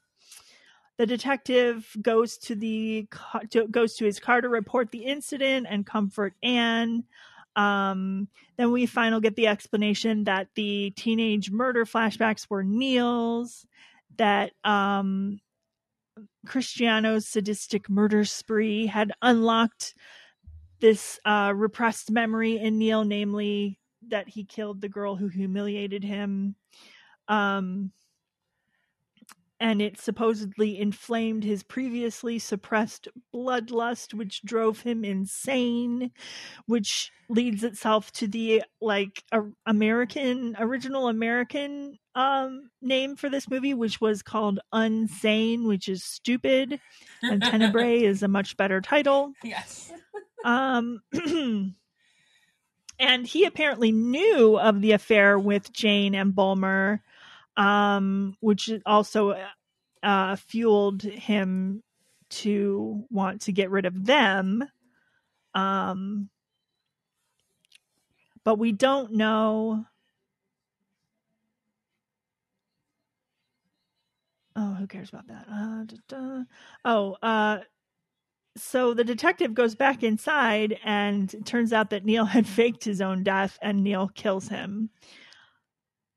[0.98, 3.06] The detective goes to the
[3.70, 7.04] goes to his car to report the incident and comfort Anne.
[7.56, 8.28] Um,
[8.58, 13.66] then we finally get the explanation that the teenage murder flashbacks were Neal's,
[14.18, 15.40] that um,
[16.46, 19.94] Cristiano's sadistic murder spree had unlocked
[20.80, 23.78] this uh, repressed memory in Neil, namely
[24.08, 26.54] that he killed the girl who humiliated him.
[27.28, 27.92] Um,
[29.58, 36.10] and it supposedly inflamed his previously suppressed bloodlust, which drove him insane,
[36.66, 43.74] which leads itself to the like a, American original American um, name for this movie,
[43.74, 46.80] which was called Unsane, which is stupid,
[47.22, 49.32] and Tenebrae is a much better title.
[49.42, 49.92] Yes.
[50.44, 51.00] um,
[52.98, 57.00] and he apparently knew of the affair with Jane and Bullmer,
[57.56, 59.36] um, which also
[60.02, 61.82] uh, fueled him
[62.28, 64.64] to want to get rid of them.
[65.54, 66.28] Um,
[68.44, 69.86] but we don't know.
[74.54, 75.46] Oh, who cares about that?
[75.50, 76.42] Uh, da, da.
[76.84, 77.58] Oh, uh,
[78.56, 83.00] so the detective goes back inside, and it turns out that Neal had faked his
[83.00, 84.90] own death, and Neal kills him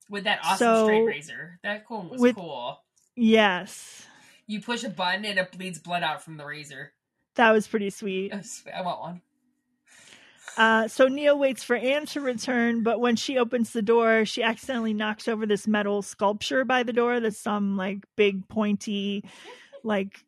[0.09, 1.59] with that awesome so, straight razor.
[1.63, 2.81] That cool was with, cool.
[3.15, 4.05] Yes.
[4.47, 6.93] You push a button and it bleeds blood out from the razor.
[7.35, 8.33] That was pretty sweet.
[8.33, 9.21] I want one.
[10.57, 14.43] Uh, so Neal waits for Anne to return, but when she opens the door, she
[14.43, 17.19] accidentally knocks over this metal sculpture by the door.
[17.19, 19.23] That's some like big pointy,
[19.83, 20.25] like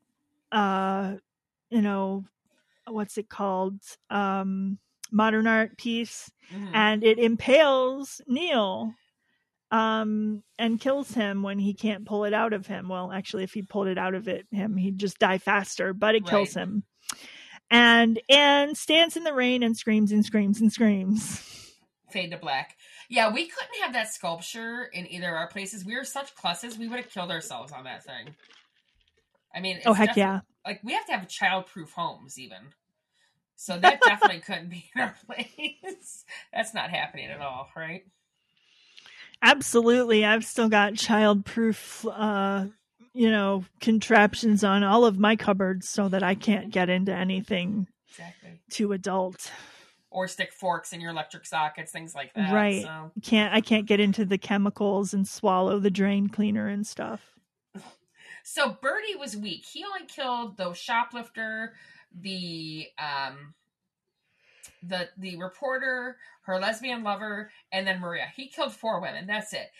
[0.52, 1.16] uh
[1.72, 2.26] you know,
[2.86, 3.80] what's it called?
[4.10, 4.78] Um,
[5.12, 6.76] modern art piece, mm-hmm.
[6.76, 8.94] and it impales Neal
[9.72, 12.90] um, and kills him when he can't pull it out of him.
[12.90, 16.16] Well, actually, if he pulled it out of it, him, he'd just die faster, but
[16.16, 16.84] it kills him.
[17.70, 21.42] And Anne stands in the rain and screams and screams and screams.
[22.10, 22.76] Fade to black.
[23.10, 25.86] Yeah, we couldn't have that sculpture in either of our places.
[25.86, 28.36] We were such clusses, we would have killed ourselves on that thing.
[29.56, 30.42] I mean, oh heck yeah!
[30.66, 32.60] Like we have to have child-proof homes, even.
[33.56, 36.26] So that definitely couldn't be in our place.
[36.54, 38.04] That's not happening at all, right?
[39.42, 42.66] Absolutely, I've still got child-proof, uh,
[43.14, 47.88] you know, contraptions on all of my cupboards so that I can't get into anything
[48.10, 49.52] exactly too adult
[50.12, 52.54] or stick forks in your electric sockets, things like that.
[52.54, 52.84] Right.
[52.84, 53.12] So.
[53.24, 57.22] Can't I can't get into the chemicals and swallow the drain cleaner and stuff.
[58.44, 59.66] So Berti was weak.
[59.66, 61.74] He only killed the shoplifter,
[62.14, 63.54] the um
[64.84, 68.28] the the reporter, her lesbian lover, and then Maria.
[68.36, 69.28] He killed four women.
[69.28, 69.72] That's it.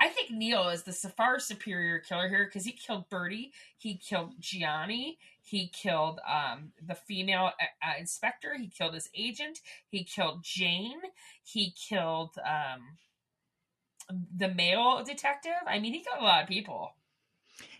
[0.00, 4.34] I think Neal is the far superior killer here because he killed Berti, he killed
[4.38, 10.44] Gianni, he killed um, the female uh, uh, inspector, he killed his agent, he killed
[10.44, 11.00] Jane,
[11.42, 12.96] he killed um,
[14.36, 15.52] the male detective.
[15.66, 16.92] I mean, he killed a lot of people.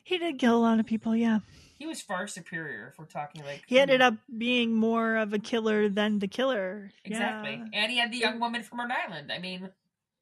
[0.03, 1.39] He did kill a lot of people, yeah.
[1.79, 5.39] He was far superior if we're talking like He ended up being more of a
[5.39, 6.91] killer than the killer.
[7.05, 7.53] Exactly.
[7.53, 7.81] Yeah.
[7.81, 9.31] And he had the young woman from Rhode Island.
[9.31, 9.71] I mean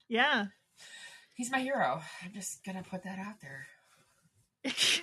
[0.09, 0.47] Yeah.
[1.35, 2.03] He's my hero.
[2.23, 3.67] I'm just gonna put that out there.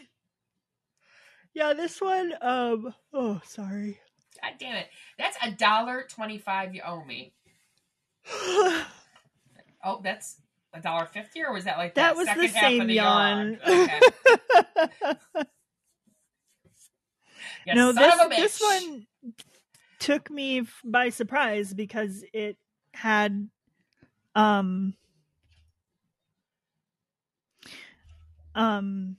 [1.54, 3.99] yeah, this one, um oh sorry.
[4.41, 4.88] God damn it.
[5.18, 7.34] That's a dollar twenty five you owe me.
[8.32, 10.38] oh, that's
[10.74, 13.60] a dollar fifty, or was that like that, that was the same the yawn?
[13.68, 13.99] Okay.
[17.68, 19.07] no, this this one
[19.99, 22.57] took me by surprise because it
[22.93, 23.49] had
[24.36, 24.93] um
[28.55, 29.16] um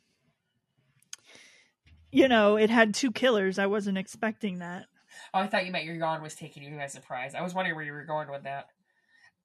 [2.12, 4.84] you know it had two killers i wasn't expecting that
[5.32, 7.74] oh i thought you meant your yawn was taking you by surprise i was wondering
[7.74, 8.66] where you were going with that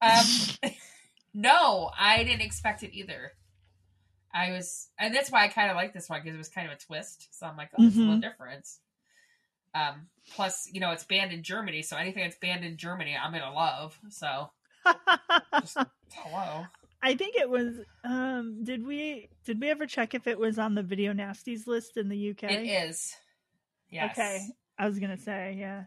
[0.02, 0.72] um
[1.34, 3.34] No, I didn't expect it either.
[4.34, 6.68] I was, and that's why I kind of like this one because it was kind
[6.68, 7.28] of a twist.
[7.32, 8.00] So I'm like, oh, mm-hmm.
[8.00, 8.22] a little mm-hmm.
[9.74, 13.32] Um, plus, you know, it's banned in Germany, so anything that's banned in Germany, I'm
[13.32, 14.00] gonna love.
[14.10, 14.50] So
[15.62, 15.78] Just
[16.14, 16.66] hello.
[17.02, 17.80] I think it was.
[18.04, 21.98] Um, did we did we ever check if it was on the video nasties list
[21.98, 22.44] in the UK?
[22.52, 23.16] It is.
[23.90, 24.12] Yes.
[24.12, 24.48] Okay,
[24.78, 25.84] I was gonna say yeah.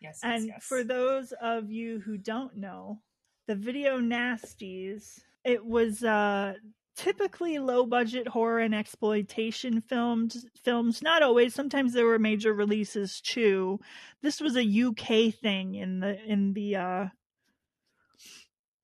[0.00, 0.20] Yes.
[0.22, 0.64] yes, And yes.
[0.64, 3.00] for those of you who don't know,
[3.46, 6.54] the video nasties, it was uh
[6.96, 13.20] typically low budget horror and exploitation films films not always sometimes there were major releases
[13.20, 13.78] too.
[14.22, 17.06] This was a uk thing in the in the uh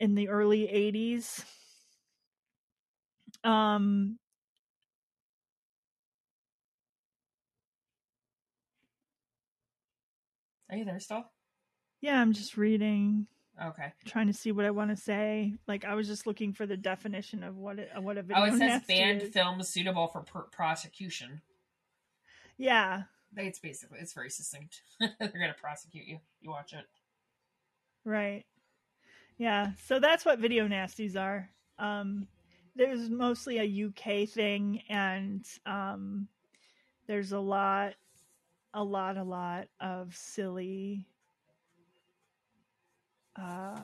[0.01, 1.45] in the early 80s
[3.45, 4.19] um
[10.71, 11.25] Are you there still?
[12.01, 13.27] yeah i'm just reading
[13.61, 13.93] Okay.
[14.07, 15.55] trying to see what I want to say.
[15.69, 18.63] Like I was just looking for the definition of what it, what a video nasty.
[18.65, 19.29] Oh, it says banned is.
[19.31, 21.43] films suitable for per- prosecution.
[22.57, 23.03] Yeah,
[23.37, 24.83] It's basically it's very succinct.
[25.01, 26.19] They're gonna prosecute you.
[26.41, 26.85] You watch it.
[28.05, 28.45] right.
[29.39, 31.49] Yeah, so that's what video nasties are.
[31.79, 32.29] Um,
[32.77, 36.29] there's mostly a UK thing, and um,
[37.09, 37.95] there's a lot,
[38.75, 41.07] a lot, a lot of silly.
[43.41, 43.81] Uh,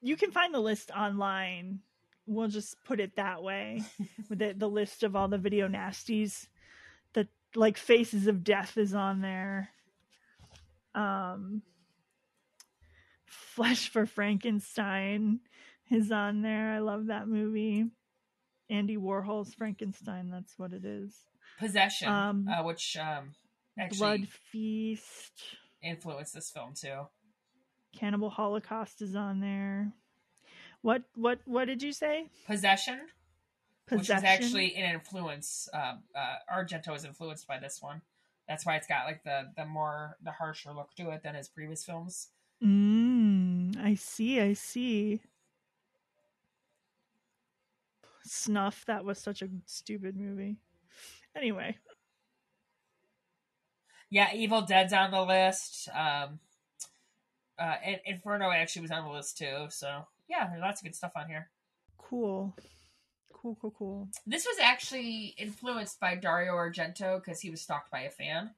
[0.00, 1.80] you can find the list online.
[2.26, 3.82] We'll just put it that way,
[4.28, 6.46] with the, the list of all the video nasties.
[7.14, 9.68] The like Faces of Death is on there.
[10.94, 11.62] Um,
[13.26, 15.40] Flesh for Frankenstein
[15.90, 16.70] is on there.
[16.72, 17.86] I love that movie.
[18.70, 20.30] Andy Warhol's Frankenstein.
[20.30, 21.14] That's what it is.
[21.58, 23.32] Possession, Um, uh, which um
[23.78, 25.32] actually Blood Feast.
[25.82, 27.06] influenced this film too.
[27.92, 29.92] Cannibal Holocaust is on there.
[30.80, 32.28] What what what did you say?
[32.46, 33.00] Possession,
[33.88, 35.68] which is actually an influence.
[35.72, 38.02] Um, uh, Argento is influenced by this one.
[38.48, 41.48] That's why it's got like the the more the harsher look to it than his
[41.48, 42.28] previous films.
[42.62, 44.40] Mm, I see.
[44.40, 45.20] I see.
[48.24, 48.84] Snuff.
[48.86, 50.56] That was such a stupid movie.
[51.34, 51.76] Anyway,
[54.10, 55.88] Yeah, Evil Dead's on the list.
[55.88, 56.38] Um,
[57.62, 59.66] uh, and Inferno actually was on the list too.
[59.68, 61.48] So yeah, there's lots of good stuff on here.
[61.96, 62.56] cool,
[63.32, 64.08] cool, cool, cool.
[64.26, 68.50] This was actually influenced by Dario Argento because he was stalked by a fan.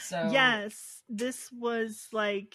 [0.00, 2.54] So Yes, this was like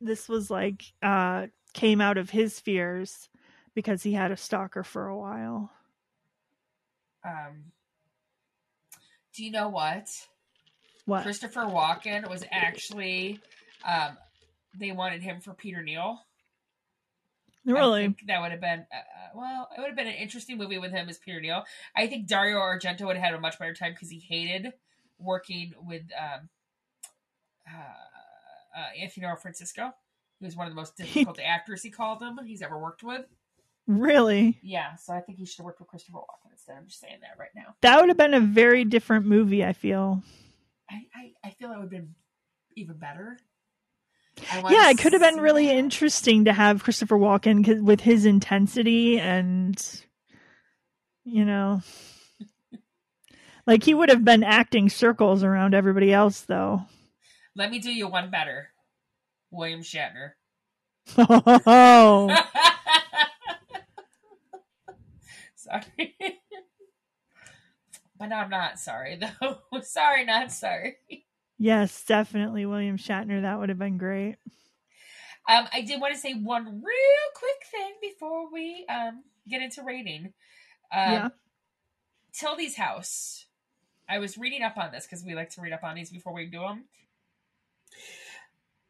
[0.00, 3.28] this was like uh came out of his fears
[3.74, 5.72] because he had a stalker for a while.
[7.24, 7.72] Um,
[9.34, 10.08] do you know what?
[11.06, 11.22] What?
[11.22, 13.40] Christopher Walken was actually,
[13.84, 14.16] um,
[14.78, 16.20] they wanted him for Peter Neal.
[17.66, 18.02] I really?
[18.02, 20.78] think that would have been, uh, uh, well, it would have been an interesting movie
[20.78, 21.64] with him as Peter Neal.
[21.96, 24.72] I think Dario Argento would have had a much better time because he hated
[25.18, 26.48] working with um,
[27.66, 29.94] uh, uh, Anthony Franciosa.
[30.40, 33.24] He was one of the most difficult actors, he called him, he's ever worked with.
[33.86, 34.58] Really?
[34.62, 36.76] Yeah, so I think he should have worked with Christopher Walken instead.
[36.78, 37.74] I'm just saying that right now.
[37.82, 40.22] That would have been a very different movie, I feel.
[40.90, 42.14] I, I, I feel it would have been
[42.76, 43.38] even better.
[44.52, 45.76] Yeah, it could have been really that.
[45.76, 49.80] interesting to have Christopher Walken with his intensity and
[51.24, 51.82] you know
[53.66, 56.82] like he would have been acting circles around everybody else though.
[57.56, 58.70] Let me do you one better.
[59.50, 60.32] William Shatner.
[61.16, 62.28] Oh.
[65.56, 66.16] sorry.
[68.18, 69.58] but I'm not sorry though.
[69.82, 70.96] sorry, not sorry.
[71.58, 73.42] Yes, definitely William Shatner.
[73.42, 74.36] That would have been great.
[75.48, 79.82] Um, I did want to say one real quick thing before we um get into
[79.82, 80.32] rating.
[80.92, 81.28] Um, Yeah.
[82.32, 83.46] Tildy's house.
[84.08, 86.34] I was reading up on this because we like to read up on these before
[86.34, 86.84] we do them.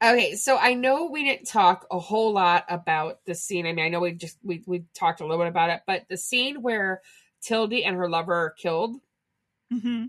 [0.02, 3.66] Okay, so I know we didn't talk a whole lot about the scene.
[3.66, 6.04] I mean, I know we just we we talked a little bit about it, but
[6.08, 7.00] the scene where
[7.40, 8.96] Tildy and her lover are killed,
[9.70, 10.06] hmm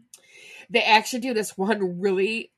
[0.69, 2.51] they actually do this one really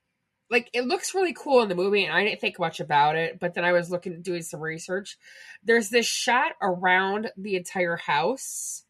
[0.50, 3.38] like it looks really cool in the movie and i didn't think much about it
[3.38, 5.16] but then i was looking doing some research.
[5.64, 8.84] There's this shot around the entire house.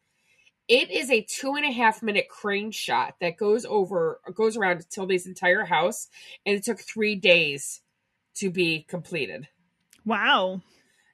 [0.67, 4.87] It is a two and a half minute crane shot that goes over goes around
[4.89, 6.07] tildy's entire house
[6.45, 7.81] and it took three days
[8.35, 9.47] to be completed.
[10.05, 10.61] Wow.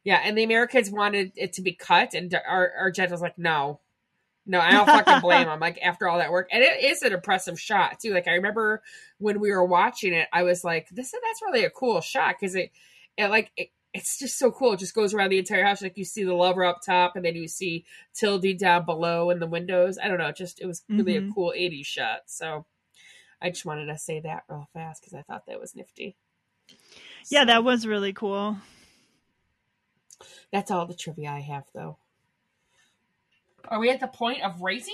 [0.03, 3.79] yeah and the americans wanted it to be cut and our argento's like no
[4.45, 5.59] no, I don't fucking blame him.
[5.59, 8.13] Like after all that work, and it is an impressive shot too.
[8.13, 8.81] Like I remember
[9.17, 12.55] when we were watching it, I was like, "This that's really a cool shot" because
[12.55, 12.71] it,
[13.17, 14.73] it like it, it's just so cool.
[14.73, 15.81] It just goes around the entire house.
[15.81, 19.39] Like you see the lover up top, and then you see Tildy down below in
[19.39, 19.97] the windows.
[20.01, 20.27] I don't know.
[20.27, 21.33] It just it was really a Mhm.
[21.33, 22.19] cool '80s shot.
[22.27, 22.65] So
[23.41, 26.15] I just wanted to say that real fast because I thought that was nifty.
[27.29, 28.57] Yeah, So- that was really cool.
[30.51, 31.97] That's all the trivia I have, though.
[33.70, 34.93] Are we at the point of rating?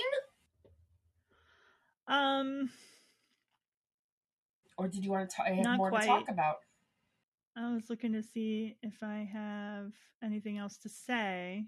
[2.08, 2.70] Um,
[4.76, 6.02] Or did you want to talk, have more quite.
[6.02, 6.56] to talk about?
[7.56, 9.92] I was looking to see if I have
[10.22, 11.66] anything else to say.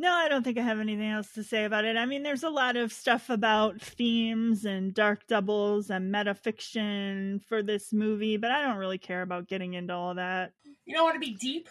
[0.00, 1.96] No, I don't think I have anything else to say about it.
[1.96, 7.64] I mean, there's a lot of stuff about themes and dark doubles and metafiction for
[7.64, 10.52] this movie, but I don't really care about getting into all that.
[10.84, 11.68] You don't want to be deep?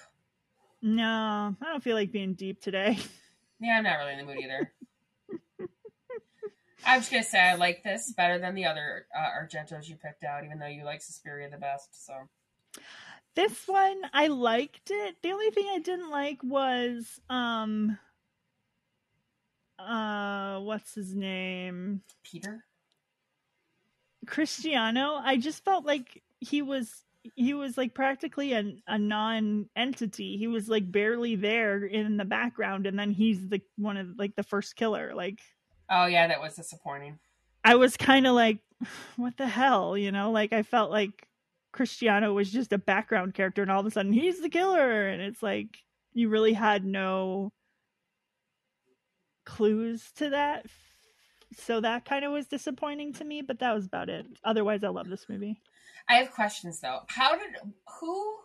[0.81, 2.97] No, I don't feel like being deep today.
[3.59, 4.71] Yeah, I'm not really in the mood either.
[6.85, 10.23] I'm just gonna say I like this better than the other uh, Argentos you picked
[10.23, 12.05] out, even though you like Suspiria the best.
[12.05, 12.13] So
[13.35, 15.17] This one, I liked it.
[15.21, 17.97] The only thing I didn't like was um
[19.79, 22.01] uh what's his name?
[22.23, 22.63] Peter,
[24.27, 25.15] Cristiano.
[25.21, 27.03] I just felt like he was
[27.35, 30.37] he was like practically a, a non-entity.
[30.37, 34.35] He was like barely there in the background and then he's the one of like
[34.35, 35.13] the first killer.
[35.15, 35.39] Like
[35.89, 37.19] oh yeah, that was disappointing.
[37.63, 38.59] I was kind of like
[39.15, 40.31] what the hell, you know?
[40.31, 41.27] Like I felt like
[41.71, 45.21] Cristiano was just a background character and all of a sudden he's the killer and
[45.21, 45.77] it's like
[46.13, 47.51] you really had no
[49.45, 50.65] clues to that.
[51.55, 54.25] So that kind of was disappointing to me, but that was about it.
[54.43, 55.57] Otherwise, I love this movie.
[56.09, 56.99] I have questions though.
[57.07, 57.55] How did
[57.99, 58.35] who?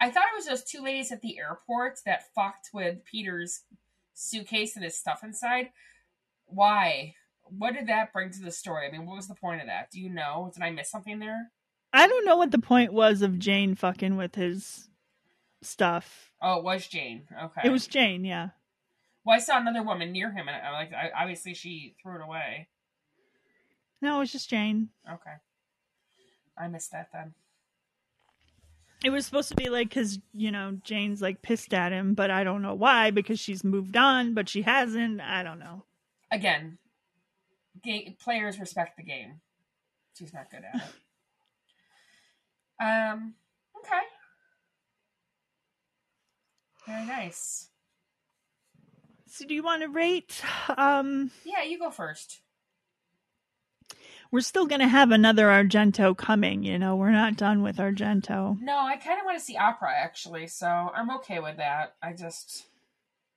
[0.00, 3.62] I thought it was those two ladies at the airport that fucked with Peter's
[4.14, 5.70] suitcase and his stuff inside.
[6.46, 7.14] Why?
[7.42, 8.86] What did that bring to the story?
[8.86, 9.90] I mean, what was the point of that?
[9.90, 10.50] Do you know?
[10.54, 11.50] Did I miss something there?
[11.92, 14.88] I don't know what the point was of Jane fucking with his
[15.60, 16.30] stuff.
[16.40, 17.24] Oh, it was Jane.
[17.44, 17.62] Okay.
[17.64, 18.50] It was Jane, yeah.
[19.24, 20.92] Well, I saw another woman near him, and I like.
[20.92, 22.68] I, obviously, she threw it away.
[24.00, 24.88] No, it was just Jane.
[25.06, 25.34] Okay.
[26.60, 27.34] I missed that then.
[29.02, 32.30] It was supposed to be like because you know Jane's like pissed at him, but
[32.30, 35.20] I don't know why because she's moved on, but she hasn't.
[35.22, 35.84] I don't know.
[36.30, 36.76] Again,
[37.82, 39.40] ga- players respect the game.
[40.18, 40.82] She's not good at
[42.80, 42.84] it.
[42.84, 43.34] um.
[43.78, 44.00] Okay.
[46.86, 47.68] Very nice.
[49.26, 50.42] So do you want to rate?
[50.76, 52.40] Um, Yeah, you go first.
[54.30, 56.62] We're still gonna have another Argento coming.
[56.62, 58.60] You know, we're not done with Argento.
[58.60, 61.94] No, I kind of want to see opera actually, so I'm okay with that.
[62.02, 62.66] I just,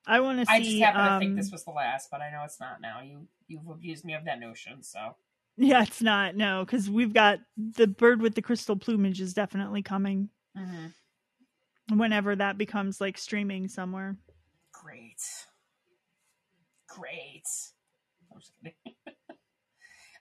[0.05, 0.51] I want to see.
[0.51, 2.81] I just happen to um, think this was the last, but I know it's not
[2.81, 3.01] now.
[3.01, 5.15] You, you've abused me of that notion, so
[5.57, 9.81] Yeah, it's not no, because we've got the bird with the crystal plumage is definitely
[9.81, 11.97] coming mm-hmm.
[11.97, 14.15] whenever that becomes like streaming somewhere.
[14.71, 15.21] great,
[16.87, 17.43] great.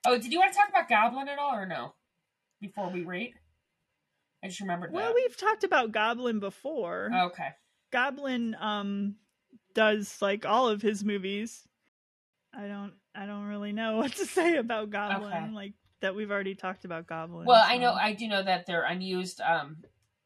[0.05, 0.19] I'm just kidding.
[0.19, 1.95] oh, did you want to talk about Goblin at all, or no?
[2.61, 3.35] Before we rate,
[4.45, 5.15] I just remembered Well, that.
[5.15, 7.11] we've talked about Goblin before.
[7.13, 7.49] Okay,
[7.93, 9.17] Goblin um
[9.75, 11.67] does like all of his movies.
[12.55, 15.51] I don't I don't really know what to say about Goblin Okay.
[15.53, 15.73] like
[16.03, 17.47] that we've already talked about Goblin.
[17.47, 19.79] Well, I know I do know that there unused um,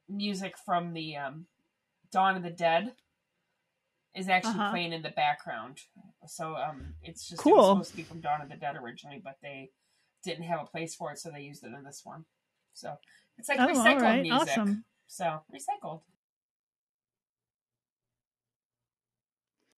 [0.08, 1.46] music from the um,
[2.12, 2.92] Dawn of the Dead
[4.16, 4.70] is actually Uh-huh.
[4.70, 5.78] playing in the background.
[6.26, 7.74] So um, it's just it was Cool.
[7.74, 9.70] supposed to be from Dawn of the Dead originally, but they
[10.24, 12.24] didn't have a place for it, so they used it in this one.
[12.74, 12.94] So
[13.38, 14.22] it's like Oh, recycled right.
[14.22, 14.48] music.
[14.48, 14.84] Awesome.
[15.06, 16.00] So recycled.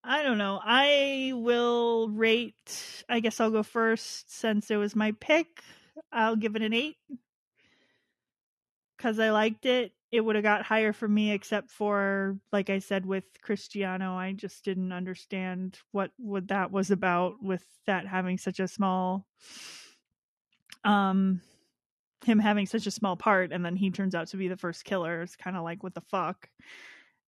[0.03, 0.59] I don't know.
[0.63, 5.61] I will rate I guess I'll go first since it was my pick.
[6.11, 6.95] I'll give it an 8
[8.97, 9.93] cuz I liked it.
[10.11, 14.33] It would have got higher for me except for like I said with Cristiano, I
[14.33, 19.27] just didn't understand what what that was about with that having such a small
[20.83, 21.41] um
[22.25, 24.83] him having such a small part and then he turns out to be the first
[24.83, 25.21] killer.
[25.21, 26.49] It's kind of like what the fuck.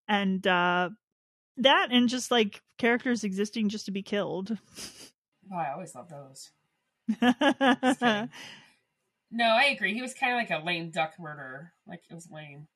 [0.07, 0.89] And uh
[1.57, 4.57] that and just like characters existing just to be killed.
[5.53, 6.51] Oh, I always love those.
[9.31, 9.93] No, I agree.
[9.93, 11.71] He was kind of like a lame duck murderer.
[11.87, 12.67] Like it was lame.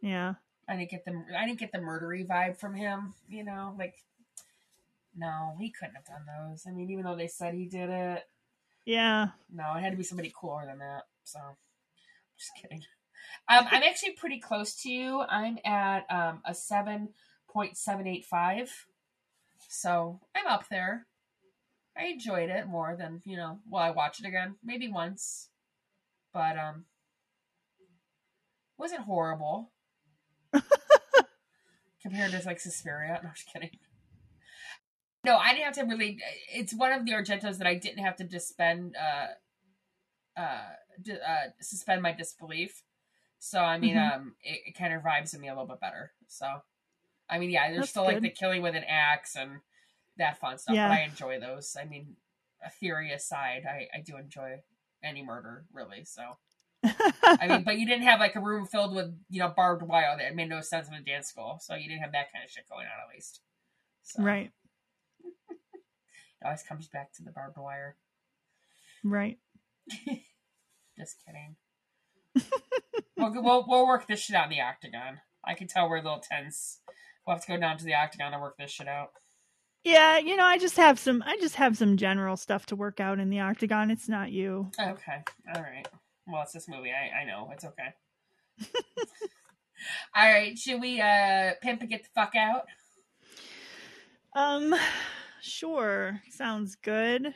[0.00, 0.34] yeah.
[0.70, 3.14] I didn't get the I didn't get the murdery vibe from him.
[3.28, 3.94] You know, like
[5.16, 6.64] no, he couldn't have done those.
[6.68, 8.22] I mean, even though they said he did it,
[8.84, 9.28] Yeah.
[9.52, 11.04] no, it had to be somebody cooler than that.
[11.24, 11.38] So,
[12.38, 12.82] just kidding.
[13.48, 15.22] Um, I'm actually pretty close to you.
[15.22, 17.08] I'm at um, a seven
[17.50, 18.70] point seven eight five,
[19.68, 21.06] so I'm up there.
[21.96, 23.58] I enjoyed it more than you know.
[23.68, 25.48] Well, I watch it again, maybe once,
[26.38, 26.84] but um,
[28.78, 29.72] wasn't horrible
[32.00, 33.18] compared to like Suspiria.
[33.20, 33.70] No, I'm just kidding.
[35.24, 36.20] No, I didn't have to really.
[36.54, 40.68] It's one of the Argentos that I didn't have to suspend, uh, uh,
[41.02, 42.84] d- uh, suspend my disbelief.
[43.40, 44.12] So I mean, Mhm.
[44.14, 46.12] um, it, it kind of vibes in me a little bit better.
[46.28, 46.62] So
[47.28, 49.60] I mean, yeah, there's That's still like the killing with an axe and
[50.18, 50.88] that fun stuff, Yeah.
[50.88, 51.76] but I enjoy those.
[51.78, 52.14] I mean,
[52.64, 54.62] a theory aside, I, I do enjoy
[55.02, 56.04] any murder, really.
[56.04, 56.22] So,
[56.84, 60.16] I mean, but you didn't have like a room filled with, you know, barbed wire
[60.18, 61.58] that made no sense in a dance school.
[61.60, 63.40] So you didn't have that kind of shit going on, at least.
[64.02, 64.50] So, right,
[65.50, 67.96] It always comes back to the barbed wire.
[69.04, 69.38] right.
[70.98, 71.56] Just kidding.
[73.16, 75.20] we'll, we'll, we'll work this shit out in the octagon.
[75.44, 76.80] I can tell we're a little tense.
[77.26, 79.10] We'll have to go down to the octagon to work this shit out.
[79.88, 81.24] Yeah, you know, I just have some.
[81.26, 83.90] I just have some general stuff to work out in the octagon.
[83.90, 84.70] It's not you.
[84.78, 85.24] Okay.
[85.54, 85.88] All right.
[86.26, 86.90] Well, it's this movie.
[86.90, 87.48] I, I know.
[87.54, 87.94] It's okay.
[90.14, 90.58] All right.
[90.58, 92.66] Should we uh pimp and get the fuck out?
[94.36, 94.74] Um,
[95.40, 96.20] sure.
[96.32, 97.32] Sounds good.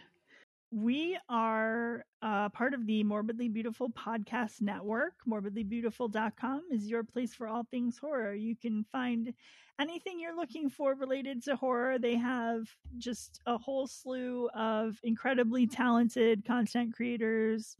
[0.75, 5.13] We are uh, part of the Morbidly Beautiful podcast network.
[5.29, 8.33] Morbidlybeautiful.com is your place for all things horror.
[8.33, 9.35] You can find
[9.79, 11.99] anything you're looking for related to horror.
[11.99, 17.77] They have just a whole slew of incredibly talented content creators,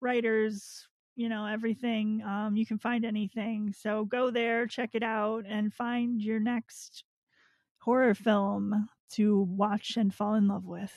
[0.00, 0.86] writers,
[1.16, 2.22] you know, everything.
[2.22, 3.74] Um, you can find anything.
[3.76, 7.02] So go there, check it out, and find your next
[7.80, 10.94] horror film to watch and fall in love with.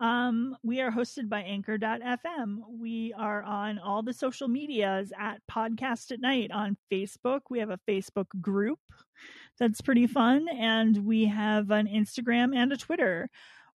[0.00, 2.58] Um, we are hosted by Anchor.fm.
[2.70, 7.40] We are on all the social medias at Podcast at Night on Facebook.
[7.50, 8.78] We have a Facebook group
[9.58, 13.28] that's pretty fun, and we have an Instagram and a Twitter.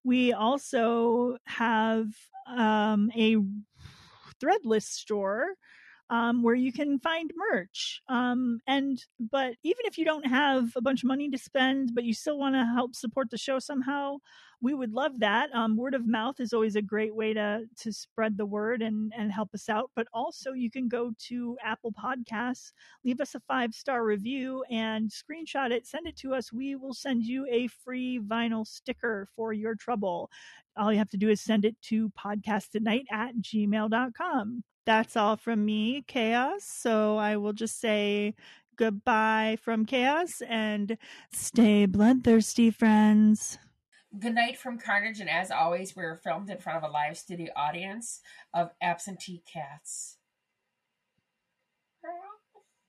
[0.06, 2.08] We also have
[2.48, 3.38] um, a
[4.42, 5.56] Threadless store
[6.10, 8.02] um, where you can find merch.
[8.08, 12.04] Um, and but even if you don't have a bunch of money to spend, but
[12.04, 14.18] you still want to help support the show somehow,
[14.64, 15.54] we would love that.
[15.54, 19.12] Um, word of mouth is always a great way to to spread the word and
[19.16, 19.92] and help us out.
[19.94, 22.72] But also you can go to Apple Podcasts,
[23.04, 26.54] leave us a five star review, and screenshot it, send it to us.
[26.54, 30.30] We will send you a free vinyl sticker for your trouble.
[30.78, 35.64] All you have to do is send it to podcastanight at gmail.com that's all from
[35.64, 36.66] me, Chaos.
[36.66, 38.36] So I will just say
[38.76, 40.98] goodbye from Chaos and
[41.32, 43.58] stay bloodthirsty, friends
[44.14, 47.18] the night from Carnage, and as always, we were filmed in front of a live
[47.18, 48.22] studio audience
[48.54, 50.18] of absentee cats.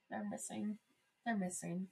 [0.09, 0.77] They're missing.
[1.25, 1.87] They're missing.